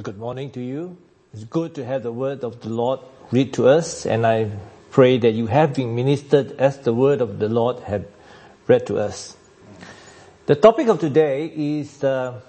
Good 0.00 0.16
morning 0.16 0.50
to 0.52 0.60
you. 0.62 0.96
It's 1.34 1.44
good 1.44 1.74
to 1.74 1.84
have 1.84 2.02
the 2.02 2.10
word 2.10 2.44
of 2.44 2.62
the 2.62 2.70
Lord 2.70 3.00
read 3.30 3.52
to 3.54 3.68
us, 3.68 4.06
and 4.06 4.26
I 4.26 4.50
pray 4.90 5.18
that 5.18 5.32
you 5.32 5.48
have 5.48 5.74
been 5.74 5.94
ministered 5.94 6.52
as 6.52 6.78
the 6.78 6.94
word 6.94 7.20
of 7.20 7.38
the 7.38 7.50
Lord 7.50 7.80
have 7.80 8.06
read 8.66 8.86
to 8.86 8.96
us. 8.96 9.36
The 10.46 10.54
topic 10.54 10.88
of 10.88 10.98
today 10.98 11.44
is 11.44 12.02
uh, 12.02 12.40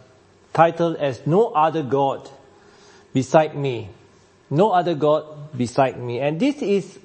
titled 0.54 0.96
as 0.96 1.28
No 1.28 1.48
Other 1.48 1.84
God 1.84 2.30
Beside 3.12 3.58
Me. 3.58 3.90
No 4.50 4.72
other 4.72 4.96
God 4.96 5.58
beside 5.58 6.00
me. 6.00 6.22
And 6.22 6.40
this 6.40 6.62
is 6.62 6.98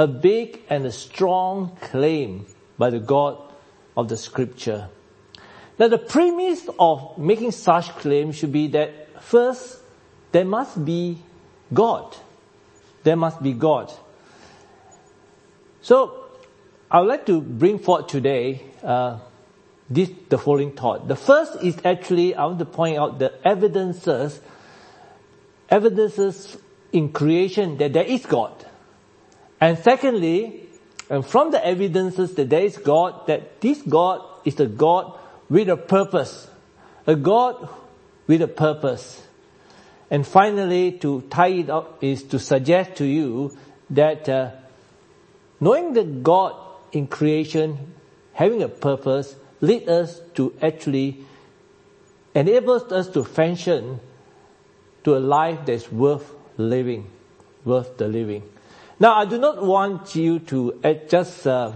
a 0.00 0.08
big 0.08 0.62
and 0.68 0.84
a 0.84 0.92
strong 0.92 1.76
claim 1.80 2.44
by 2.76 2.90
the 2.90 2.98
God 2.98 3.38
of 3.96 4.08
the 4.08 4.16
scripture. 4.16 4.88
Now 5.78 5.86
the 5.86 5.98
premise 5.98 6.68
of 6.76 7.16
making 7.18 7.52
such 7.52 7.90
claims 7.90 8.34
should 8.34 8.50
be 8.50 8.66
that 8.68 9.07
first, 9.28 9.78
there 10.32 10.44
must 10.44 10.84
be 10.84 11.18
God. 11.72 12.16
There 13.04 13.16
must 13.16 13.42
be 13.42 13.52
God. 13.52 13.92
So, 15.82 16.24
I 16.90 17.00
would 17.00 17.08
like 17.08 17.26
to 17.26 17.40
bring 17.40 17.78
forth 17.78 18.06
today, 18.06 18.62
uh, 18.82 19.18
this, 19.90 20.10
the 20.28 20.38
following 20.38 20.72
thought. 20.72 21.08
The 21.08 21.16
first 21.16 21.62
is 21.62 21.76
actually, 21.84 22.34
I 22.34 22.46
want 22.46 22.58
to 22.58 22.64
point 22.64 22.98
out 22.98 23.18
the 23.18 23.32
evidences, 23.46 24.40
evidences 25.68 26.56
in 26.92 27.12
creation 27.12 27.76
that 27.78 27.92
there 27.92 28.04
is 28.04 28.24
God. 28.24 28.52
And 29.60 29.78
secondly, 29.78 30.68
and 31.10 31.24
from 31.24 31.50
the 31.50 31.64
evidences 31.64 32.34
that 32.34 32.48
there 32.48 32.64
is 32.64 32.76
God, 32.78 33.26
that 33.26 33.60
this 33.60 33.82
God 33.82 34.22
is 34.44 34.58
a 34.60 34.66
God 34.66 35.18
with 35.48 35.68
a 35.68 35.76
purpose. 35.76 36.48
A 37.06 37.16
God 37.16 37.68
with 38.28 38.40
a 38.40 38.46
purpose. 38.46 39.22
And 40.10 40.24
finally, 40.24 40.92
to 40.98 41.22
tie 41.22 41.48
it 41.48 41.70
up 41.70 42.02
is 42.04 42.22
to 42.24 42.38
suggest 42.38 42.94
to 42.96 43.04
you 43.04 43.58
that 43.90 44.28
uh, 44.28 44.52
knowing 45.58 45.94
the 45.94 46.04
God 46.04 46.54
in 46.92 47.08
creation, 47.08 47.92
having 48.34 48.62
a 48.62 48.68
purpose, 48.68 49.34
lead 49.60 49.88
us 49.88 50.20
to 50.34 50.54
actually 50.62 51.24
enables 52.34 52.92
us 52.92 53.08
to 53.08 53.24
function 53.24 53.98
to 55.04 55.16
a 55.16 55.18
life 55.18 55.66
that's 55.66 55.90
worth 55.90 56.30
living, 56.56 57.10
worth 57.64 57.96
the 57.96 58.06
living. 58.06 58.42
Now, 59.00 59.14
I 59.14 59.24
do 59.24 59.38
not 59.38 59.62
want 59.62 60.14
you 60.14 60.38
to 60.40 60.80
just 61.08 61.46
uh, 61.46 61.72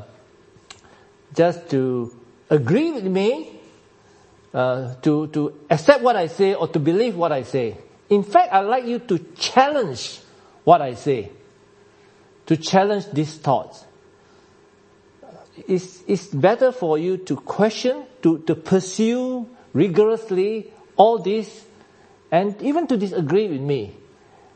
just 1.35 1.71
to 1.71 2.15
agree 2.51 2.93
with 2.93 3.05
me, 3.05 3.61
uh, 4.53 4.95
to 5.03 5.27
to 5.29 5.61
accept 5.71 6.03
what 6.03 6.17
I 6.17 6.27
say 6.27 6.55
or 6.55 6.69
to 6.69 6.79
believe 6.79 7.17
what 7.17 7.33
I 7.33 7.43
say. 7.43 7.77
In 8.13 8.23
fact, 8.23 8.53
I'd 8.53 8.67
like 8.67 8.85
you 8.85 8.99
to 8.99 9.19
challenge 9.37 10.21
what 10.65 10.83
I 10.83 10.95
say, 10.95 11.31
to 12.45 12.57
challenge 12.59 13.07
these 13.11 13.37
thoughts. 13.39 13.85
It's, 15.67 16.03
it's 16.07 16.27
better 16.27 16.73
for 16.73 16.99
you 16.99 17.17
to 17.17 17.37
question, 17.37 18.05
to, 18.23 18.39
to 18.41 18.55
pursue 18.55 19.49
rigorously 19.73 20.73
all 20.97 21.19
this, 21.19 21.65
and 22.31 22.61
even 22.61 22.87
to 22.89 22.97
disagree 22.99 23.49
with 23.49 23.61
me. 23.63 23.97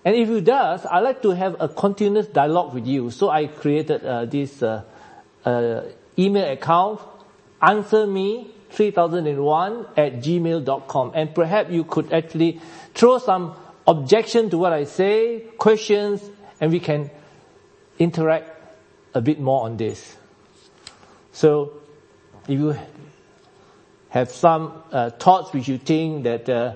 And 0.05 0.15
if 0.15 0.29
you 0.29 0.43
does, 0.43 0.85
I 0.85 1.01
like 1.01 1.23
to 1.23 1.31
have 1.31 1.57
a 1.59 1.69
continuous 1.69 2.27
dialogue 2.27 2.75
with 2.75 2.87
you. 2.87 3.11
So 3.11 3.31
I 3.31 3.47
created 3.47 4.05
uh, 4.05 4.27
this 4.27 4.63
uh, 4.63 4.85
uh, 5.45 5.81
email 6.19 6.53
account, 6.53 7.01
answer 7.61 8.07
me 8.07 8.51
3001 8.71 9.87
at 9.97 10.15
gmail.com. 10.15 11.13
And 11.15 11.35
perhaps 11.35 11.71
you 11.71 11.85
could 11.85 12.13
actually 12.13 12.61
throw 12.95 13.19
some 13.19 13.55
objection 13.87 14.51
to 14.51 14.59
what 14.59 14.73
I 14.73 14.85
say, 14.85 15.45
questions, 15.59 16.23
and 16.61 16.73
we 16.73 16.81
can 16.81 17.11
interact 17.99 18.51
a 19.15 19.21
bit 19.21 19.41
more 19.41 19.65
on 19.65 19.77
this. 19.77 20.17
So 21.33 21.73
if 22.49 22.59
you 22.59 22.77
have 24.11 24.31
some 24.31 24.83
uh, 24.91 25.11
thoughts 25.11 25.53
which 25.53 25.69
you 25.69 25.79
think 25.79 26.25
that 26.25 26.49
uh, 26.49 26.75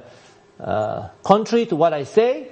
uh, 0.61 1.09
contrary 1.23 1.67
to 1.67 1.77
what 1.77 1.93
I 1.93 2.05
say, 2.05 2.49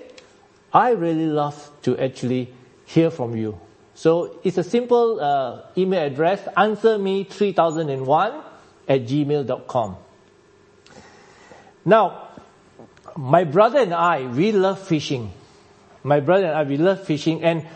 I 0.73 0.91
really 0.91 1.27
love 1.27 1.71
to 1.83 1.99
actually 1.99 2.53
hear 2.87 3.11
from 3.11 3.37
you. 3.37 3.59
So 3.95 4.39
it's 4.45 4.59
a 4.59 4.65
simple 4.65 5.21
uh, 5.21 5.63
email 5.77 6.03
address, 6.03 6.47
answer 6.57 6.99
me 6.99 7.25
3001 7.25 8.48
at 8.89 9.03
gmail.com. 9.03 9.97
Now, 11.85 12.29
my 13.17 13.45
brother 13.45 13.81
and 13.81 13.95
I, 13.95 14.27
we 14.27 14.53
love 14.53 14.81
fishing. 14.81 15.33
My 16.03 16.21
brother 16.21 16.47
and 16.47 16.57
I, 16.57 16.63
we 16.63 16.77
love 16.77 17.05
fishing 17.05 17.43
and 17.43 17.67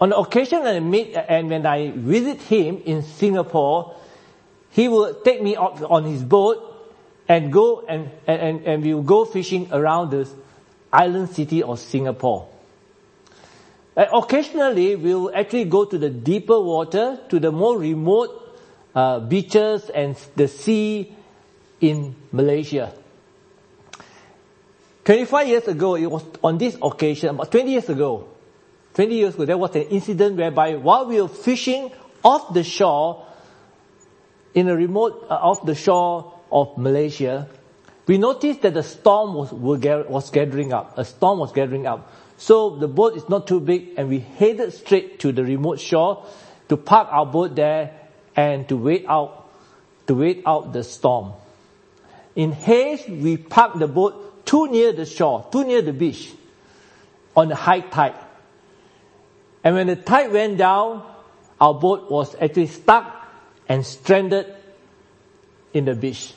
on 0.00 0.10
the 0.10 0.16
occasion 0.16 0.62
I 0.62 0.80
meet 0.80 1.16
and 1.16 1.48
when 1.48 1.66
I 1.66 1.90
visit 1.90 2.42
him 2.42 2.82
in 2.84 3.02
Singapore, 3.02 3.96
he 4.70 4.88
will 4.88 5.14
take 5.22 5.40
me 5.42 5.56
up 5.56 5.80
on 5.88 6.04
his 6.04 6.22
boat 6.22 6.70
and 7.28 7.52
go 7.52 7.84
and, 7.88 8.10
and, 8.26 8.66
and 8.66 8.82
we 8.82 8.92
will 8.92 9.02
go 9.02 9.24
fishing 9.24 9.68
around 9.72 10.10
the 10.10 10.28
island 10.92 11.30
city 11.30 11.62
of 11.62 11.78
Singapore. 11.78 12.48
And 13.96 14.08
occasionally, 14.12 14.96
we'll 14.96 15.34
actually 15.34 15.64
go 15.64 15.84
to 15.84 15.96
the 15.96 16.10
deeper 16.10 16.60
water, 16.60 17.20
to 17.28 17.38
the 17.38 17.52
more 17.52 17.78
remote 17.78 18.43
uh, 18.94 19.20
beaches 19.20 19.90
and 19.90 20.16
the 20.36 20.48
sea 20.48 21.14
in 21.80 22.14
Malaysia. 22.32 22.92
25 25.04 25.48
years 25.48 25.68
ago, 25.68 25.96
it 25.96 26.10
was 26.10 26.24
on 26.42 26.56
this 26.56 26.76
occasion, 26.80 27.30
about 27.30 27.50
20 27.52 27.70
years 27.70 27.88
ago, 27.88 28.28
20 28.94 29.14
years 29.14 29.34
ago, 29.34 29.44
there 29.44 29.58
was 29.58 29.74
an 29.74 29.82
incident 29.82 30.36
whereby 30.36 30.76
while 30.76 31.06
we 31.06 31.20
were 31.20 31.28
fishing 31.28 31.90
off 32.24 32.54
the 32.54 32.62
shore, 32.62 33.26
in 34.54 34.68
a 34.68 34.74
remote, 34.74 35.26
uh, 35.28 35.34
off 35.34 35.66
the 35.66 35.74
shore 35.74 36.32
of 36.50 36.78
Malaysia, 36.78 37.48
we 38.06 38.18
noticed 38.18 38.62
that 38.62 38.74
the 38.74 38.82
storm 38.82 39.34
was, 39.34 39.52
was 39.52 40.30
gathering 40.30 40.72
up. 40.72 40.96
A 40.96 41.04
storm 41.04 41.38
was 41.40 41.52
gathering 41.52 41.86
up. 41.86 42.12
So 42.36 42.76
the 42.76 42.88
boat 42.88 43.16
is 43.16 43.28
not 43.28 43.46
too 43.46 43.60
big 43.60 43.94
and 43.96 44.08
we 44.08 44.20
headed 44.20 44.72
straight 44.72 45.20
to 45.20 45.32
the 45.32 45.42
remote 45.42 45.80
shore 45.80 46.24
to 46.68 46.76
park 46.76 47.08
our 47.10 47.26
boat 47.26 47.54
there 47.56 48.03
and 48.36 48.68
to 48.68 48.76
wait 48.76 49.06
out, 49.08 49.48
to 50.06 50.14
wait 50.14 50.42
out 50.46 50.72
the 50.72 50.84
storm. 50.84 51.32
In 52.36 52.52
haste, 52.52 53.08
we 53.08 53.36
parked 53.36 53.78
the 53.78 53.86
boat 53.86 54.46
too 54.46 54.68
near 54.68 54.92
the 54.92 55.06
shore, 55.06 55.46
too 55.50 55.64
near 55.64 55.82
the 55.82 55.92
beach 55.92 56.32
on 57.36 57.48
the 57.48 57.54
high 57.54 57.80
tide. 57.80 58.14
And 59.62 59.74
when 59.74 59.86
the 59.86 59.96
tide 59.96 60.32
went 60.32 60.58
down, 60.58 61.02
our 61.60 61.74
boat 61.74 62.10
was 62.10 62.34
actually 62.40 62.66
stuck 62.66 63.26
and 63.68 63.84
stranded 63.86 64.54
in 65.72 65.84
the 65.84 65.94
beach. 65.94 66.34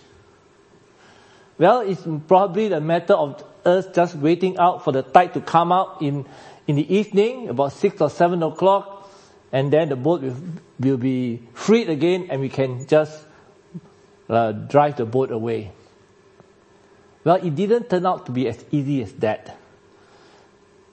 Well, 1.58 1.82
it's 1.82 2.04
probably 2.28 2.72
a 2.72 2.80
matter 2.80 3.14
of 3.14 3.44
us 3.66 3.88
just 3.94 4.16
waiting 4.16 4.58
out 4.58 4.84
for 4.84 4.92
the 4.92 5.02
tide 5.02 5.34
to 5.34 5.42
come 5.42 5.72
out 5.72 6.02
in, 6.02 6.26
in 6.68 6.76
the 6.76 6.96
evening, 6.96 7.50
about 7.50 7.74
six 7.74 8.00
or 8.00 8.10
seven 8.10 8.44
o'clock, 8.44 8.97
and 9.52 9.72
then 9.72 9.90
the 9.90 9.96
boat 9.96 10.22
will, 10.22 10.36
will 10.80 10.98
be 10.98 11.42
freed 11.54 11.90
again 11.90 12.28
and 12.30 12.42
we 12.42 12.50
can 12.50 12.88
just 12.88 13.26
uh, 14.30 14.52
drive 14.52 14.98
the 14.98 15.06
boat 15.06 15.32
away. 15.32 15.72
Well, 17.24 17.36
it 17.36 17.56
didn't 17.56 17.90
turn 17.90 18.06
out 18.06 18.26
to 18.28 18.32
be 18.32 18.48
as 18.48 18.64
easy 18.72 19.02
as 19.04 19.14
that. 19.14 19.58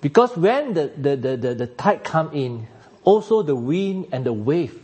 Because 0.01 0.37
when 0.37 0.75
the, 0.75 0.93
the, 0.97 1.17
the, 1.17 1.37
the, 1.37 1.55
the 1.55 1.67
tide 1.67 2.05
come 2.05 2.31
in, 2.33 2.67
also 3.05 3.43
the 3.43 3.55
wind 3.55 4.09
and 4.13 4.25
the 4.25 4.33
wave 4.33 4.83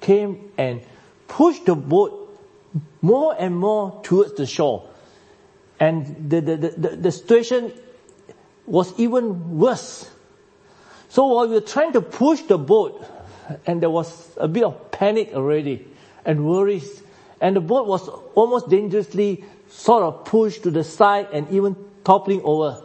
came 0.00 0.50
and 0.58 0.82
pushed 1.28 1.66
the 1.66 1.74
boat 1.74 2.22
more 3.02 3.34
and 3.38 3.56
more 3.56 4.00
towards 4.02 4.34
the 4.34 4.46
shore 4.46 4.88
and 5.78 6.30
the, 6.30 6.40
the, 6.40 6.56
the, 6.56 6.88
the 6.96 7.12
situation 7.12 7.72
was 8.66 8.98
even 8.98 9.58
worse. 9.58 10.10
So 11.16 11.24
while 11.28 11.48
we 11.48 11.54
were 11.54 11.62
trying 11.62 11.94
to 11.94 12.02
push 12.02 12.42
the 12.42 12.58
boat, 12.58 13.02
and 13.66 13.80
there 13.80 13.88
was 13.88 14.36
a 14.36 14.46
bit 14.46 14.64
of 14.64 14.90
panic 14.90 15.32
already 15.32 15.88
and 16.26 16.44
worries, 16.44 17.02
and 17.40 17.56
the 17.56 17.62
boat 17.62 17.86
was 17.86 18.06
almost 18.34 18.68
dangerously 18.68 19.42
sort 19.70 20.02
of 20.02 20.26
pushed 20.26 20.64
to 20.64 20.70
the 20.70 20.84
side 20.84 21.28
and 21.32 21.48
even 21.48 21.74
toppling 22.04 22.42
over. 22.44 22.82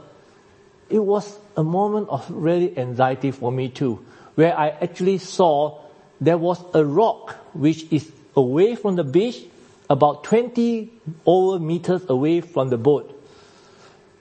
It 0.89 0.99
was 0.99 1.37
a 1.57 1.63
moment 1.65 2.07
of 2.07 2.25
really 2.31 2.77
anxiety 2.77 3.31
for 3.31 3.51
me 3.51 3.67
too, 3.67 4.05
where 4.35 4.57
I 4.57 4.69
actually 4.69 5.17
saw 5.17 5.81
there 6.21 6.37
was 6.37 6.63
a 6.73 6.85
rock 6.85 7.35
which 7.51 7.91
is 7.91 8.09
away 8.37 8.75
from 8.75 8.95
the 8.95 9.03
beach 9.03 9.43
about 9.89 10.23
20 10.23 10.89
over 11.25 11.59
meters 11.59 12.03
away 12.07 12.39
from 12.39 12.69
the 12.69 12.77
boat. 12.77 13.11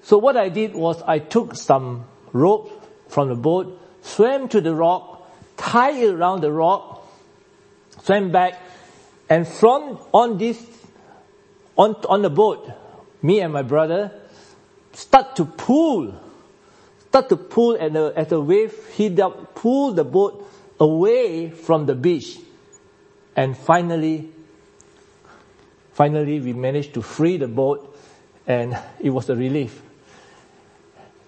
So 0.02 0.18
what 0.18 0.36
I 0.36 0.48
did 0.48 0.74
was 0.74 1.00
I 1.02 1.20
took 1.20 1.54
some 1.54 2.06
rope 2.32 2.72
from 3.06 3.28
the 3.28 3.36
boat, 3.36 3.76
swam 4.02 4.48
to 4.48 4.60
the 4.60 4.74
rock, 4.74 5.30
tied 5.56 5.96
it 5.96 6.14
around 6.14 6.40
the 6.40 6.52
rock, 6.52 7.06
swam 8.02 8.30
back, 8.30 8.54
and 9.28 9.46
from 9.46 9.98
on 10.12 10.38
this, 10.38 10.64
on, 11.76 11.94
on 12.08 12.22
the 12.22 12.30
boat, 12.30 12.70
me 13.22 13.40
and 13.40 13.52
my 13.52 13.62
brother, 13.62 14.10
start 14.92 15.36
to 15.36 15.44
pull, 15.44 16.14
start 17.08 17.28
to 17.28 17.36
pull 17.36 17.76
at 17.80 17.92
the, 17.92 18.12
at 18.16 18.28
the 18.28 18.40
wave 18.40 18.74
he 18.94 19.20
up, 19.20 19.54
pull 19.54 19.92
the 19.92 20.04
boat 20.04 20.46
away 20.78 21.50
from 21.50 21.86
the 21.86 21.94
beach. 21.94 22.38
And 23.36 23.56
finally, 23.56 24.30
finally 25.92 26.40
we 26.40 26.52
managed 26.52 26.94
to 26.94 27.02
free 27.02 27.36
the 27.36 27.48
boat 27.48 27.96
and 28.46 28.76
it 28.98 29.10
was 29.10 29.28
a 29.30 29.36
relief. 29.36 29.80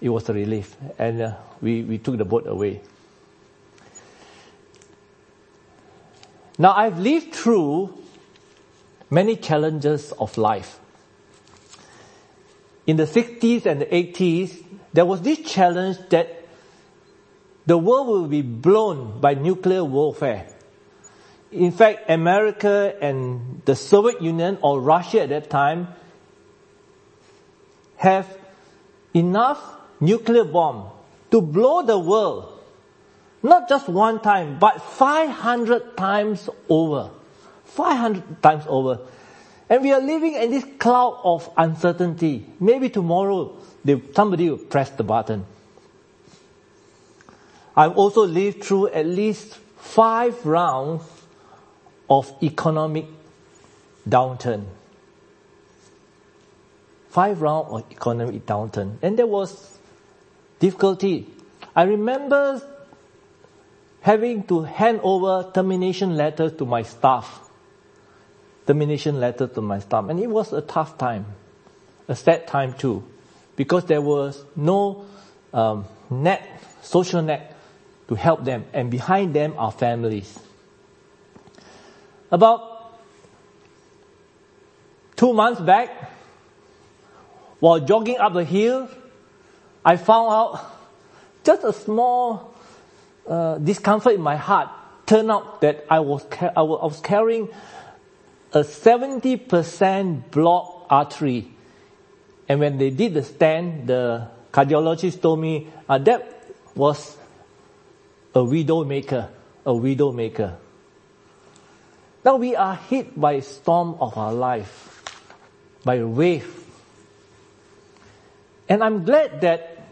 It 0.01 0.09
was 0.09 0.29
a 0.29 0.33
relief. 0.33 0.77
And 0.99 1.23
uh, 1.23 1.35
we, 1.63 1.83
we 1.83 1.99
took 1.99 2.19
the 2.19 2.25
boat 2.25 2.47
away. 2.47 2.83
Now 6.59 6.75
I've 6.75 6.99
lived 6.99 7.35
through 7.35 7.99
many 9.09 9.37
challenges 9.37 10.13
of 10.13 10.37
life. 10.37 10.79
In 12.87 12.97
the 12.97 13.05
60s 13.05 13.65
and 13.65 13.81
the 13.81 13.87
80s, 13.87 14.63
there 14.93 15.07
was 15.07 15.23
this 15.23 15.39
challenge 15.39 15.99
that 16.11 16.45
the 17.65 17.79
world 17.79 18.09
will 18.09 18.27
be 18.27 18.43
blown 18.43 19.21
by 19.21 19.35
nuclear 19.35 19.85
warfare. 19.85 20.49
In 21.53 21.71
fact, 21.71 22.11
America 22.11 22.95
and 23.01 23.63
the 23.65 23.77
Soviet 23.77 24.21
Union 24.21 24.59
or 24.63 24.81
Russia 24.81 25.23
at 25.23 25.29
that 25.29 25.49
time 25.49 25.89
have 27.97 28.27
enough 29.15 29.61
nuclear 30.01 30.45
bomb 30.45 30.91
to 31.33 31.41
blow 31.41 31.83
the 31.83 31.99
world. 31.99 32.61
Not 33.43 33.69
just 33.69 33.89
one 33.89 34.21
time, 34.21 34.59
but 34.61 34.81
500 34.81 35.97
times 35.97 36.49
over. 36.69 37.11
500 37.65 38.41
times 38.41 38.65
over. 38.69 39.01
And 39.69 39.83
we 39.83 39.93
are 39.93 40.01
living 40.01 40.35
in 40.35 40.51
this 40.51 40.65
cloud 40.79 41.19
of 41.25 41.51
uncertainty. 41.57 42.47
Maybe 42.61 42.89
tomorrow 42.91 43.57
somebody 44.15 44.51
will 44.51 44.59
press 44.59 44.91
the 44.91 45.03
button. 45.03 45.45
I've 47.75 47.97
also 47.97 48.27
lived 48.27 48.63
through 48.63 48.89
at 48.89 49.07
least 49.07 49.57
five 49.79 50.45
rounds 50.45 51.03
of 52.09 52.33
economic 52.43 53.07
downturn. 54.07 54.67
Five 57.09 57.41
rounds 57.41 57.69
of 57.73 57.91
economic 57.91 58.45
downturn. 58.45 58.99
And 59.01 59.19
there 59.19 59.27
was 59.27 59.79
difficulty. 60.63 61.27
I 61.75 61.83
remember 61.83 62.63
having 64.01 64.45
to 64.45 64.63
hand 64.63 65.01
over 65.03 65.51
termination 65.53 66.17
letters 66.17 66.53
to 66.53 66.65
my 66.65 66.85
staff. 66.85 67.51
Termination 68.65 69.19
letter 69.19 69.49
to 69.49 69.61
my 69.61 69.81
staff. 69.81 70.09
And 70.09 70.21
it 70.21 70.29
was 70.31 70.53
a 70.53 70.61
tough 70.61 70.97
time. 70.97 71.27
A 72.07 72.15
sad 72.15 72.47
time 72.47 72.75
too. 72.75 73.03
Because 73.57 73.87
there 73.87 74.01
was 74.01 74.45
no 74.55 75.05
um, 75.53 75.85
net, 76.09 76.47
social 76.83 77.23
net 77.23 77.57
to 78.07 78.15
help 78.15 78.45
them. 78.45 78.65
And 78.73 78.89
behind 78.89 79.35
them 79.35 79.55
are 79.59 79.73
families. 79.73 80.39
About 82.31 83.01
two 85.17 85.33
months 85.33 85.61
back, 85.61 85.91
while 87.59 87.81
jogging 87.81 88.19
up 88.19 88.33
the 88.33 88.45
hill, 88.45 88.89
I 89.85 89.97
found 89.97 90.33
out 90.33 90.73
just 91.45 91.65
a 91.65 91.73
small 91.73 92.55
uh, 93.27 93.59
discomfort 93.59 94.15
in 94.15 94.21
my 94.21 94.37
heart 94.37 94.69
turned 95.07 95.31
out 95.31 95.61
that 95.61 95.85
I 95.91 96.01
was, 96.01 96.25
I 96.41 96.63
was 96.63 97.01
carrying 97.01 97.49
a 98.53 98.61
70% 98.61 100.31
blocked 100.31 100.87
artery. 100.91 101.51
And 102.49 102.61
when 102.61 102.79
they 102.79 102.91
did 102.91 103.15
the 103.15 103.25
scan, 103.25 103.87
the 103.87 104.29
cardiologist 104.53 105.21
told 105.21 105.41
me 105.41 105.69
uh, 105.89 105.99
that 105.99 106.45
was 106.75 107.17
a 108.35 108.45
widow 108.45 108.85
maker, 108.85 109.31
a 109.67 109.75
widow 109.75 110.13
maker. 110.13 110.59
Now 112.25 112.37
we 112.37 112.55
are 112.55 112.77
hit 112.77 113.19
by 113.19 113.41
storm 113.41 113.97
of 114.01 114.17
our 114.17 114.33
life, 114.33 115.03
by 115.85 115.97
a 115.97 116.07
wave. 116.07 116.62
And 118.73 118.83
I'm 118.83 119.05
glad 119.05 119.43
that 119.43 119.83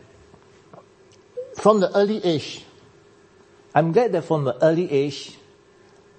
from 1.57 1.81
the 1.81 1.95
early 1.95 2.25
age, 2.25 2.65
I'm 3.75 3.93
glad 3.93 4.13
that 4.13 4.23
from 4.23 4.45
the 4.45 4.57
early 4.65 4.91
age, 4.91 5.37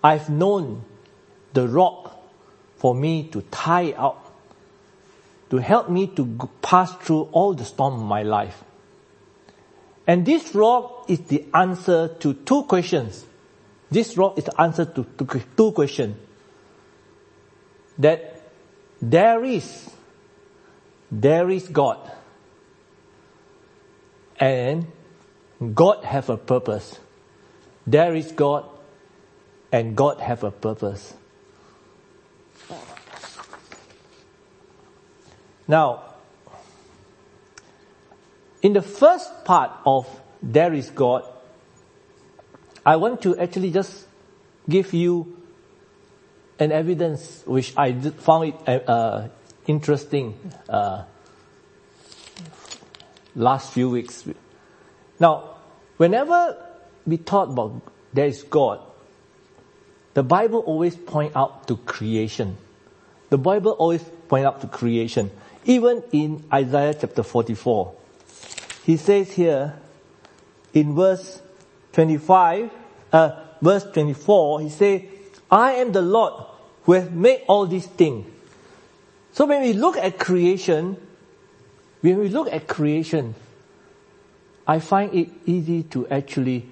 I've 0.03 0.29
known 0.29 0.85
the 1.53 1.67
rock 1.67 2.21
for 2.75 2.93
me 2.93 3.27
to 3.29 3.41
tie 3.49 3.95
out, 3.97 4.23
to 5.49 5.57
help 5.57 5.89
me 5.89 6.05
to 6.05 6.51
pass 6.61 6.93
through 6.97 7.29
all 7.31 7.55
the 7.55 7.65
storm 7.65 7.95
of 7.95 8.03
my 8.03 8.21
life. 8.21 8.63
And 10.05 10.23
this 10.23 10.53
rock 10.53 11.05
is 11.09 11.21
the 11.21 11.43
answer 11.55 12.09
to 12.19 12.35
two 12.35 12.65
questions. 12.65 13.25
This 13.89 14.15
rock 14.17 14.37
is 14.37 14.43
the 14.43 14.61
answer 14.61 14.85
to, 14.85 15.03
to 15.17 15.41
two 15.57 15.71
questions. 15.71 16.15
That 17.97 18.39
there 19.01 19.43
is, 19.43 19.89
there 21.11 21.49
is 21.49 21.67
God. 21.67 22.20
And 24.41 24.87
God 25.75 26.03
have 26.03 26.29
a 26.29 26.35
purpose. 26.35 26.99
There 27.85 28.15
is 28.15 28.31
God 28.31 28.65
and 29.71 29.95
God 29.95 30.19
have 30.19 30.43
a 30.43 30.51
purpose. 30.51 31.13
Now, 35.67 36.03
in 38.61 38.73
the 38.73 38.81
first 38.81 39.45
part 39.45 39.71
of 39.85 40.07
There 40.41 40.73
is 40.73 40.89
God, 40.89 41.23
I 42.83 42.95
want 42.95 43.21
to 43.21 43.37
actually 43.37 43.69
just 43.69 44.07
give 44.67 44.91
you 44.93 45.37
an 46.57 46.71
evidence 46.71 47.43
which 47.45 47.77
I 47.77 47.93
found 47.93 48.53
it 48.53 48.89
uh, 48.89 49.27
interesting 49.67 50.33
uh, 50.67 51.03
last 53.35 53.71
few 53.73 53.89
weeks. 53.89 54.25
Now, 55.19 55.55
whenever 55.97 56.57
we 57.05 57.17
talk 57.17 57.49
about 57.49 57.81
there 58.13 58.27
is 58.27 58.43
God, 58.43 58.79
the 60.13 60.23
Bible 60.23 60.59
always 60.59 60.95
point 60.95 61.35
out 61.35 61.67
to 61.67 61.77
creation. 61.77 62.57
The 63.29 63.37
Bible 63.37 63.71
always 63.71 64.03
point 64.27 64.45
out 64.45 64.61
to 64.61 64.67
creation. 64.67 65.31
Even 65.63 66.03
in 66.11 66.43
Isaiah 66.51 66.93
chapter 66.93 67.23
44, 67.23 67.93
he 68.83 68.97
says 68.97 69.31
here 69.31 69.79
in 70.73 70.95
verse 70.95 71.41
25, 71.93 72.71
uh, 73.13 73.31
verse 73.61 73.83
24, 73.83 74.61
he 74.61 74.69
says, 74.69 75.01
I 75.49 75.73
am 75.73 75.91
the 75.91 76.01
Lord 76.01 76.45
who 76.83 76.93
has 76.93 77.09
made 77.09 77.43
all 77.47 77.67
these 77.67 77.85
things. 77.85 78.25
So 79.33 79.45
when 79.45 79.61
we 79.61 79.73
look 79.73 79.97
at 79.97 80.17
creation, 80.17 80.97
when 82.01 82.17
we 82.19 82.29
look 82.29 82.51
at 82.51 82.67
creation, 82.67 83.35
I 84.67 84.79
find 84.79 85.13
it 85.13 85.29
easy 85.45 85.83
to 85.83 86.07
actually 86.07 86.69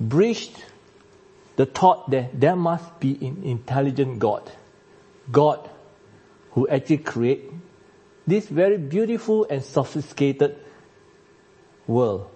bridge 0.00 0.50
the 1.56 1.66
thought 1.66 2.10
that 2.10 2.38
there 2.38 2.56
must 2.56 3.00
be 3.00 3.18
an 3.20 3.42
intelligent 3.44 4.18
God. 4.18 4.50
God 5.30 5.68
who 6.52 6.68
actually 6.68 6.98
create 6.98 7.50
this 8.26 8.46
very 8.46 8.78
beautiful 8.78 9.46
and 9.50 9.62
sophisticated 9.62 10.56
world. 11.86 12.30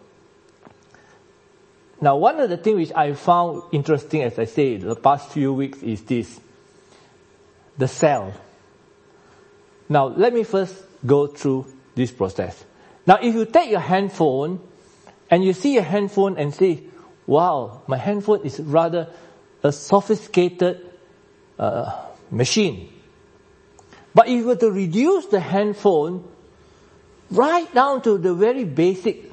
Now, 2.01 2.17
one 2.17 2.41
of 2.41 2.51
the 2.51 2.57
things 2.57 2.77
which 2.89 2.97
I 2.97 3.15
found 3.15 3.63
interesting, 3.71 4.23
as 4.23 4.39
I 4.39 4.47
say, 4.47 4.77
the 4.77 4.97
past 4.97 5.31
few 5.31 5.53
weeks 5.53 5.83
is 5.83 6.03
this. 6.03 6.41
The 7.79 7.87
cell. 7.87 8.35
Now, 9.89 10.07
let 10.07 10.33
me 10.35 10.43
first 10.43 10.75
go 11.07 11.29
through 11.29 11.67
this 11.95 12.11
process. 12.11 12.65
Now, 13.07 13.19
if 13.21 13.35
you 13.35 13.45
take 13.45 13.71
your 13.71 13.81
handphone 13.81 14.61
and 15.31 15.45
you 15.45 15.53
see 15.53 15.75
your 15.75 15.83
handphone 15.83 16.37
and 16.39 16.55
say, 16.55 16.85
wow, 17.27 17.83
my 17.87 17.97
handphone 17.97 18.45
is 18.45 18.61
rather 18.61 19.09
a 19.63 19.73
sophisticated 19.73 20.87
uh, 21.59 22.07
machine. 22.31 22.93
But 24.15 24.29
if 24.29 24.35
you 24.35 24.47
were 24.47 24.57
to 24.57 24.71
reduce 24.71 25.27
the 25.27 25.41
handphone 25.41 26.29
right 27.31 27.73
down 27.73 28.03
to 28.03 28.19
the 28.19 28.35
very 28.35 28.65
basic, 28.65 29.31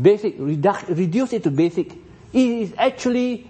basic, 0.00 0.38
reduc- 0.38 0.96
reduce 0.96 1.32
it 1.32 1.44
to 1.44 1.50
basic, 1.50 1.92
it 2.32 2.48
is 2.48 2.74
actually 2.76 3.48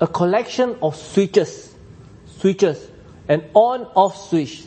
a 0.00 0.06
collection 0.06 0.76
of 0.80 0.96
switches, 0.96 1.74
switches, 2.38 2.88
an 3.28 3.50
on-off 3.54 4.28
switch 4.28 4.64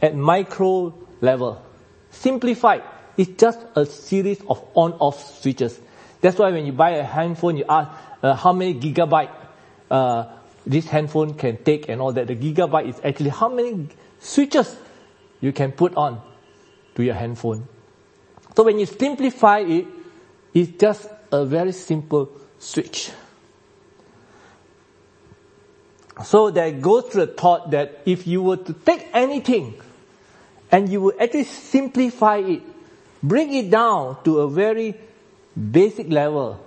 at 0.00 0.14
micro 0.14 0.94
level. 1.20 1.60
Simplified, 2.14 2.82
it's 3.16 3.40
just 3.40 3.60
a 3.76 3.84
series 3.84 4.40
of 4.48 4.64
on-off 4.74 5.40
switches. 5.40 5.78
That's 6.20 6.38
why 6.38 6.50
when 6.52 6.64
you 6.64 6.72
buy 6.72 6.90
a 6.90 7.04
handphone, 7.04 7.56
you 7.56 7.64
ask 7.68 7.90
uh, 8.22 8.34
how 8.34 8.52
many 8.52 8.74
gigabyte 8.74 9.30
uh, 9.90 10.26
this 10.66 10.86
handphone 10.86 11.34
can 11.34 11.62
take 11.62 11.88
and 11.88 12.00
all 12.00 12.12
that. 12.12 12.26
The 12.26 12.36
gigabyte 12.36 12.88
is 12.88 13.00
actually 13.04 13.30
how 13.30 13.48
many 13.48 13.88
switches 14.20 14.74
you 15.40 15.52
can 15.52 15.72
put 15.72 15.94
on 15.96 16.22
to 16.94 17.04
your 17.04 17.14
handphone. 17.14 17.68
So 18.56 18.62
when 18.62 18.78
you 18.78 18.86
simplify 18.86 19.58
it, 19.58 19.86
it's 20.54 20.78
just 20.78 21.08
a 21.32 21.44
very 21.44 21.72
simple 21.72 22.30
switch. 22.58 23.10
So 26.24 26.50
that 26.50 26.80
goes 26.80 27.10
to 27.10 27.18
the 27.18 27.26
thought 27.26 27.72
that 27.72 28.02
if 28.06 28.26
you 28.26 28.42
were 28.42 28.56
to 28.56 28.72
take 28.72 29.08
anything 29.12 29.74
and 30.74 30.88
you 30.88 31.00
will 31.00 31.12
actually 31.20 31.44
simplify 31.44 32.38
it, 32.38 32.60
bring 33.22 33.54
it 33.54 33.70
down 33.70 34.16
to 34.24 34.40
a 34.40 34.50
very 34.50 34.96
basic 35.54 36.10
level, 36.10 36.58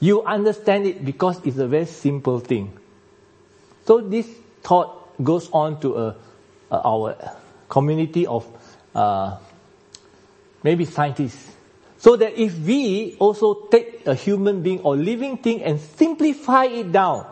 you 0.00 0.22
understand 0.22 0.86
it 0.86 1.02
because 1.02 1.40
it's 1.46 1.56
a 1.56 1.66
very 1.66 1.86
simple 1.86 2.40
thing. 2.40 2.70
So 3.86 4.02
this 4.02 4.28
thought 4.62 5.24
goes 5.24 5.48
on 5.50 5.80
to 5.80 5.96
a, 5.96 6.16
a, 6.70 6.76
our 6.84 7.16
community 7.70 8.26
of 8.26 8.46
uh, 8.94 9.38
maybe 10.62 10.84
scientists. 10.84 11.56
So 11.96 12.16
that 12.16 12.38
if 12.38 12.58
we 12.58 13.16
also 13.18 13.66
take 13.72 14.06
a 14.06 14.14
human 14.14 14.62
being 14.62 14.80
or 14.80 14.94
living 14.94 15.38
thing 15.38 15.62
and 15.62 15.80
simplify 15.80 16.66
it 16.66 16.92
down, 16.92 17.24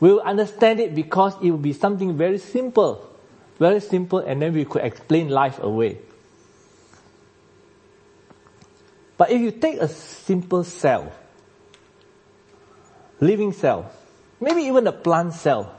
we'll 0.00 0.22
understand 0.22 0.80
it 0.80 0.92
because 0.92 1.34
it 1.40 1.52
will 1.52 1.58
be 1.58 1.72
something 1.72 2.16
very 2.16 2.38
simple. 2.38 3.08
Very 3.58 3.80
simple 3.80 4.20
and 4.20 4.40
then 4.40 4.54
we 4.54 4.64
could 4.64 4.82
explain 4.84 5.28
life 5.28 5.58
away. 5.62 5.98
But 9.16 9.30
if 9.30 9.40
you 9.40 9.50
take 9.50 9.80
a 9.80 9.88
simple 9.88 10.62
cell, 10.62 11.12
living 13.20 13.52
cell, 13.52 13.90
maybe 14.40 14.62
even 14.62 14.86
a 14.86 14.92
plant 14.92 15.34
cell. 15.34 15.74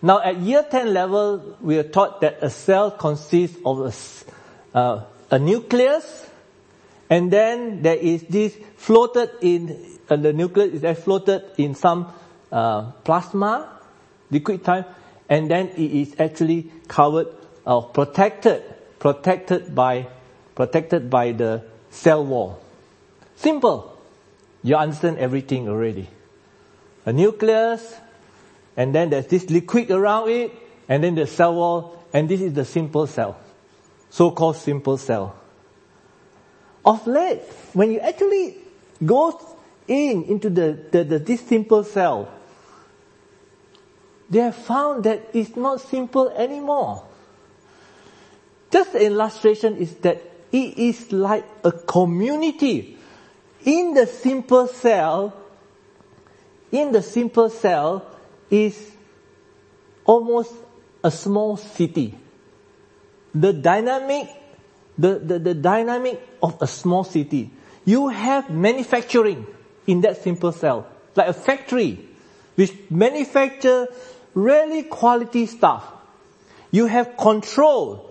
Now 0.00 0.22
at 0.22 0.38
year 0.38 0.64
10 0.68 0.94
level, 0.94 1.56
we 1.60 1.78
are 1.78 1.84
taught 1.84 2.22
that 2.22 2.38
a 2.40 2.48
cell 2.48 2.90
consists 2.90 3.58
of 3.66 3.80
a, 4.74 4.78
uh, 4.78 5.04
a 5.30 5.38
nucleus, 5.38 6.26
and 7.10 7.30
then 7.30 7.82
there 7.82 7.96
is 7.96 8.22
this 8.22 8.56
floated 8.76 9.30
in, 9.42 9.98
uh, 10.08 10.16
the 10.16 10.32
nucleus 10.32 10.82
is 10.82 10.98
floated 11.04 11.42
in 11.58 11.74
some 11.74 12.12
uh, 12.50 12.92
plasma, 13.04 13.80
liquid 14.30 14.64
time, 14.64 14.86
and 15.28 15.50
then 15.50 15.68
it 15.68 15.78
is 15.78 16.14
actually 16.18 16.70
covered 16.88 17.28
or 17.64 17.82
protected, 17.82 18.62
protected 18.98 19.74
by, 19.74 20.08
protected 20.54 21.10
by 21.10 21.32
the 21.32 21.64
cell 21.90 22.24
wall. 22.24 22.62
Simple. 23.36 23.96
You 24.62 24.76
understand 24.76 25.18
everything 25.18 25.68
already. 25.68 26.08
A 27.04 27.12
nucleus, 27.12 27.94
and 28.76 28.94
then 28.94 29.10
there's 29.10 29.26
this 29.26 29.48
liquid 29.50 29.90
around 29.90 30.30
it, 30.30 30.52
and 30.88 31.04
then 31.04 31.14
the 31.14 31.26
cell 31.26 31.54
wall, 31.54 32.02
and 32.12 32.28
this 32.28 32.40
is 32.40 32.54
the 32.54 32.64
simple 32.64 33.06
cell. 33.06 33.38
So-called 34.10 34.56
simple 34.56 34.96
cell. 34.96 35.36
Of 36.84 37.06
late, 37.06 37.42
when 37.74 37.92
you 37.92 38.00
actually 38.00 38.56
go 39.04 39.38
in 39.86 40.24
into 40.24 40.48
the, 40.48 40.78
the, 40.90 41.04
the 41.04 41.18
this 41.18 41.40
simple 41.42 41.84
cell, 41.84 42.32
they 44.30 44.40
have 44.40 44.56
found 44.56 45.04
that 45.04 45.30
it's 45.32 45.56
not 45.56 45.80
simple 45.80 46.28
anymore. 46.30 47.04
Just 48.70 48.92
the 48.92 49.06
illustration 49.06 49.76
is 49.76 49.94
that 49.96 50.22
it 50.52 50.78
is 50.78 51.12
like 51.12 51.44
a 51.64 51.72
community. 51.72 52.98
In 53.64 53.94
the 53.94 54.06
simple 54.06 54.66
cell, 54.66 55.34
in 56.70 56.92
the 56.92 57.02
simple 57.02 57.48
cell 57.48 58.04
is 58.50 58.92
almost 60.04 60.52
a 61.02 61.10
small 61.10 61.56
city. 61.56 62.14
The 63.34 63.52
dynamic, 63.52 64.28
the, 64.96 65.18
the, 65.18 65.38
the 65.38 65.54
dynamic 65.54 66.20
of 66.42 66.60
a 66.60 66.66
small 66.66 67.04
city. 67.04 67.50
You 67.84 68.08
have 68.08 68.50
manufacturing 68.50 69.46
in 69.86 70.02
that 70.02 70.22
simple 70.22 70.52
cell, 70.52 70.86
like 71.14 71.28
a 71.28 71.32
factory 71.32 72.06
which 72.54 72.72
manufacture 72.90 73.88
really 74.38 74.84
quality 74.84 75.46
stuff. 75.46 75.84
You 76.70 76.86
have 76.86 77.16
control. 77.16 78.10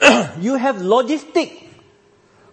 you 0.38 0.54
have 0.54 0.76
logistic, 0.76 1.64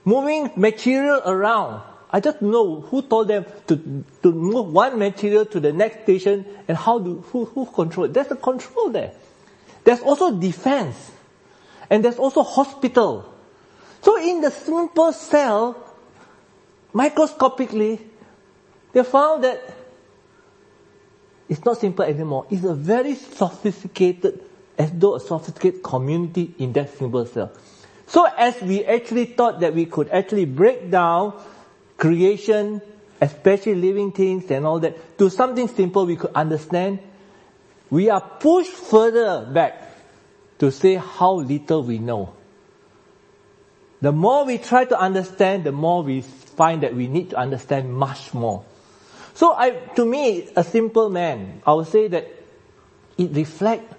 moving 0.04 0.52
material 0.56 1.22
around. 1.26 1.84
I 2.10 2.20
just 2.20 2.42
know 2.42 2.82
who 2.82 3.02
told 3.02 3.28
them 3.28 3.46
to, 3.68 4.04
to 4.24 4.32
move 4.32 4.74
one 4.74 4.98
material 4.98 5.46
to 5.46 5.60
the 5.60 5.74
next 5.74 6.04
station 6.04 6.46
and 6.68 6.78
how 6.78 7.00
do, 7.00 7.24
who, 7.32 7.46
who 7.46 7.66
control 7.66 8.08
There's 8.08 8.32
a 8.32 8.36
control 8.36 8.90
there. 8.90 9.12
There's 9.84 10.00
also 10.02 10.32
defense. 10.40 11.12
And 11.90 12.04
there's 12.04 12.18
also 12.18 12.44
hospital. 12.44 13.34
So 14.02 14.18
in 14.18 14.42
the 14.42 14.52
simple 14.52 15.14
cell, 15.14 15.76
microscopically, 16.94 18.00
they 18.94 19.04
found 19.04 19.44
that 19.44 19.77
it's 21.50 21.64
not 21.64 21.78
simple 21.80 22.04
anymore. 22.06 22.46
It's 22.50 22.64
a 22.64 22.76
very 22.76 23.16
sophisticated, 23.16 24.42
as 24.78 24.92
though 24.92 25.16
a 25.16 25.20
sophisticated 25.20 25.82
community 25.84 26.54
in 26.60 26.74
that 26.74 26.98
simple 26.98 27.26
cell. 27.26 27.52
So 28.08 28.26
as 28.26 28.62
we 28.62 28.86
actually 28.86 29.26
thought 29.26 29.60
that 29.62 29.74
we 29.74 29.86
could 29.86 30.10
actually 30.10 30.46
break 30.46 30.90
down 30.92 31.34
creation, 31.98 32.82
especially 33.22 33.76
living 33.76 34.12
things 34.12 34.50
and 34.52 34.66
all 34.66 34.80
that, 34.80 35.18
to 35.18 35.30
something 35.30 35.68
simple 35.68 36.06
we 36.06 36.16
could 36.16 36.34
understand, 36.34 37.00
we 37.90 38.10
are 38.10 38.22
pushed 38.22 38.72
further 38.72 39.46
back 39.46 39.84
to 40.60 40.72
say 40.72 40.96
how 40.96 41.34
little 41.36 41.84
we 41.84 42.00
know. 42.00 42.34
The 44.02 44.12
more 44.12 44.46
we 44.46 44.58
try 44.58 44.86
to 44.86 45.00
understand, 45.00 45.64
the 45.64 45.72
more 45.72 46.04
we 46.04 46.22
find 46.22 46.84
that 46.84 46.96
we 46.96 47.08
need 47.08 47.32
to 47.32 47.38
understand 47.38 47.94
much 47.94 48.34
more. 48.34 48.64
So 49.38 49.54
I, 49.54 49.70
to 49.70 50.04
me, 50.04 50.50
a 50.56 50.64
simple 50.64 51.12
man, 51.12 51.62
I 51.64 51.74
would 51.74 51.86
say 51.86 52.08
that 52.08 52.26
it 53.20 53.36
reflects 53.36 53.94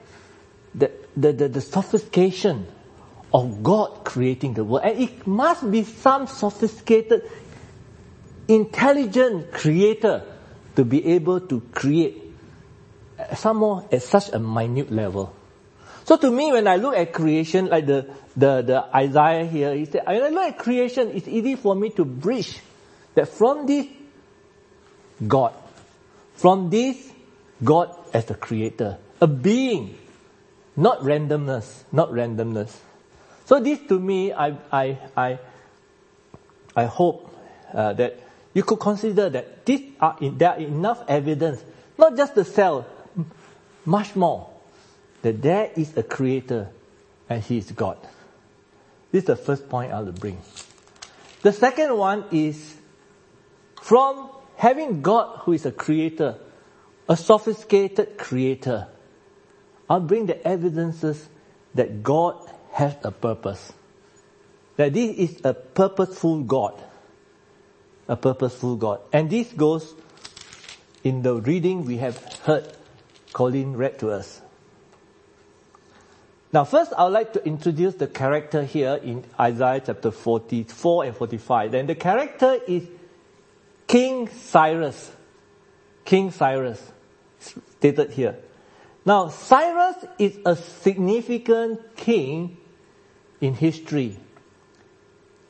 the, 0.74 0.90
the, 1.16 1.32
the, 1.32 1.48
the 1.48 1.60
sophistication 1.60 2.66
of 3.32 3.62
God 3.62 4.04
creating 4.04 4.54
the 4.54 4.64
world. 4.64 4.84
And 4.84 5.00
it 5.00 5.28
must 5.28 5.70
be 5.70 5.84
some 5.84 6.26
sophisticated, 6.26 7.30
intelligent 8.48 9.52
creator 9.52 10.24
to 10.74 10.84
be 10.84 11.06
able 11.06 11.38
to 11.42 11.60
create 11.70 12.20
some 13.36 13.58
more 13.58 13.86
at 13.92 14.02
such 14.02 14.30
a 14.32 14.40
minute 14.40 14.90
level. 14.90 15.32
So 16.02 16.16
to 16.16 16.32
me, 16.32 16.50
when 16.50 16.66
I 16.66 16.76
look 16.82 16.96
at 16.96 17.12
creation, 17.12 17.66
like 17.66 17.86
the, 17.86 18.10
the, 18.36 18.62
the 18.62 18.84
Isaiah 18.92 19.46
here, 19.46 19.72
he 19.72 19.84
said, 19.84 20.02
when 20.04 20.20
I 20.20 20.30
look 20.30 20.48
at 20.48 20.58
creation, 20.58 21.12
it's 21.14 21.28
easy 21.28 21.54
for 21.54 21.76
me 21.76 21.90
to 21.90 22.04
bridge 22.04 22.58
that 23.14 23.28
from 23.28 23.64
this 23.66 23.86
God. 25.26 25.54
From 26.34 26.70
this, 26.70 27.10
God 27.62 27.96
as 28.12 28.26
the 28.26 28.34
creator, 28.34 28.98
a 29.20 29.26
being, 29.26 29.98
not 30.76 31.00
randomness, 31.00 31.82
not 31.90 32.10
randomness. 32.10 32.70
So 33.46 33.60
this 33.60 33.80
to 33.88 33.98
me, 33.98 34.32
I, 34.32 34.56
I, 34.70 34.98
I, 35.16 35.38
I 36.76 36.84
hope 36.84 37.34
uh, 37.72 37.92
that 37.94 38.20
you 38.54 38.62
could 38.62 38.78
consider 38.78 39.28
that 39.30 39.66
this 39.66 39.82
are 40.00 40.16
there 40.20 40.50
are 40.50 40.58
enough 40.58 41.02
evidence, 41.08 41.62
not 41.96 42.16
just 42.16 42.34
the 42.34 42.44
cell, 42.44 42.86
much 43.84 44.14
more, 44.14 44.48
that 45.22 45.42
there 45.42 45.70
is 45.76 45.96
a 45.96 46.02
creator 46.02 46.68
and 47.28 47.42
he 47.42 47.58
is 47.58 47.70
God. 47.72 47.98
This 49.10 49.22
is 49.22 49.26
the 49.26 49.36
first 49.36 49.68
point 49.68 49.92
I'll 49.92 50.12
bring. 50.12 50.40
The 51.42 51.52
second 51.52 51.96
one 51.96 52.24
is 52.30 52.74
from 53.82 54.30
having 54.58 55.02
God 55.02 55.38
who 55.42 55.52
is 55.52 55.64
a 55.64 55.72
creator, 55.72 56.36
a 57.08 57.16
sophisticated 57.16 58.18
creator, 58.18 58.88
I'll 59.88 60.00
bring 60.00 60.26
the 60.26 60.46
evidences 60.46 61.28
that 61.74 62.02
God 62.02 62.34
has 62.72 62.96
a 63.04 63.12
purpose. 63.12 63.72
That 64.76 64.92
this 64.92 65.16
is 65.16 65.40
a 65.44 65.54
purposeful 65.54 66.42
God. 66.42 66.74
A 68.08 68.16
purposeful 68.16 68.76
God. 68.76 69.00
And 69.12 69.30
this 69.30 69.52
goes 69.52 69.94
in 71.04 71.22
the 71.22 71.36
reading 71.36 71.84
we 71.84 71.98
have 71.98 72.18
heard 72.40 72.66
Colin 73.32 73.76
read 73.76 74.00
to 74.00 74.10
us. 74.10 74.40
Now 76.52 76.64
first 76.64 76.92
I 76.96 77.04
would 77.04 77.12
like 77.12 77.32
to 77.34 77.44
introduce 77.44 77.94
the 77.94 78.08
character 78.08 78.64
here 78.64 78.94
in 78.94 79.24
Isaiah 79.38 79.82
chapter 79.86 80.10
44 80.10 81.04
and 81.04 81.16
45. 81.16 81.70
Then 81.70 81.86
the 81.86 81.94
character 81.94 82.58
is 82.66 82.88
King 83.88 84.28
Cyrus. 84.28 85.10
King 86.04 86.30
Cyrus, 86.30 86.80
stated 87.40 88.10
here. 88.12 88.36
Now, 89.04 89.28
Cyrus 89.28 89.96
is 90.18 90.38
a 90.44 90.54
significant 90.54 91.96
king 91.96 92.58
in 93.40 93.54
history. 93.54 94.16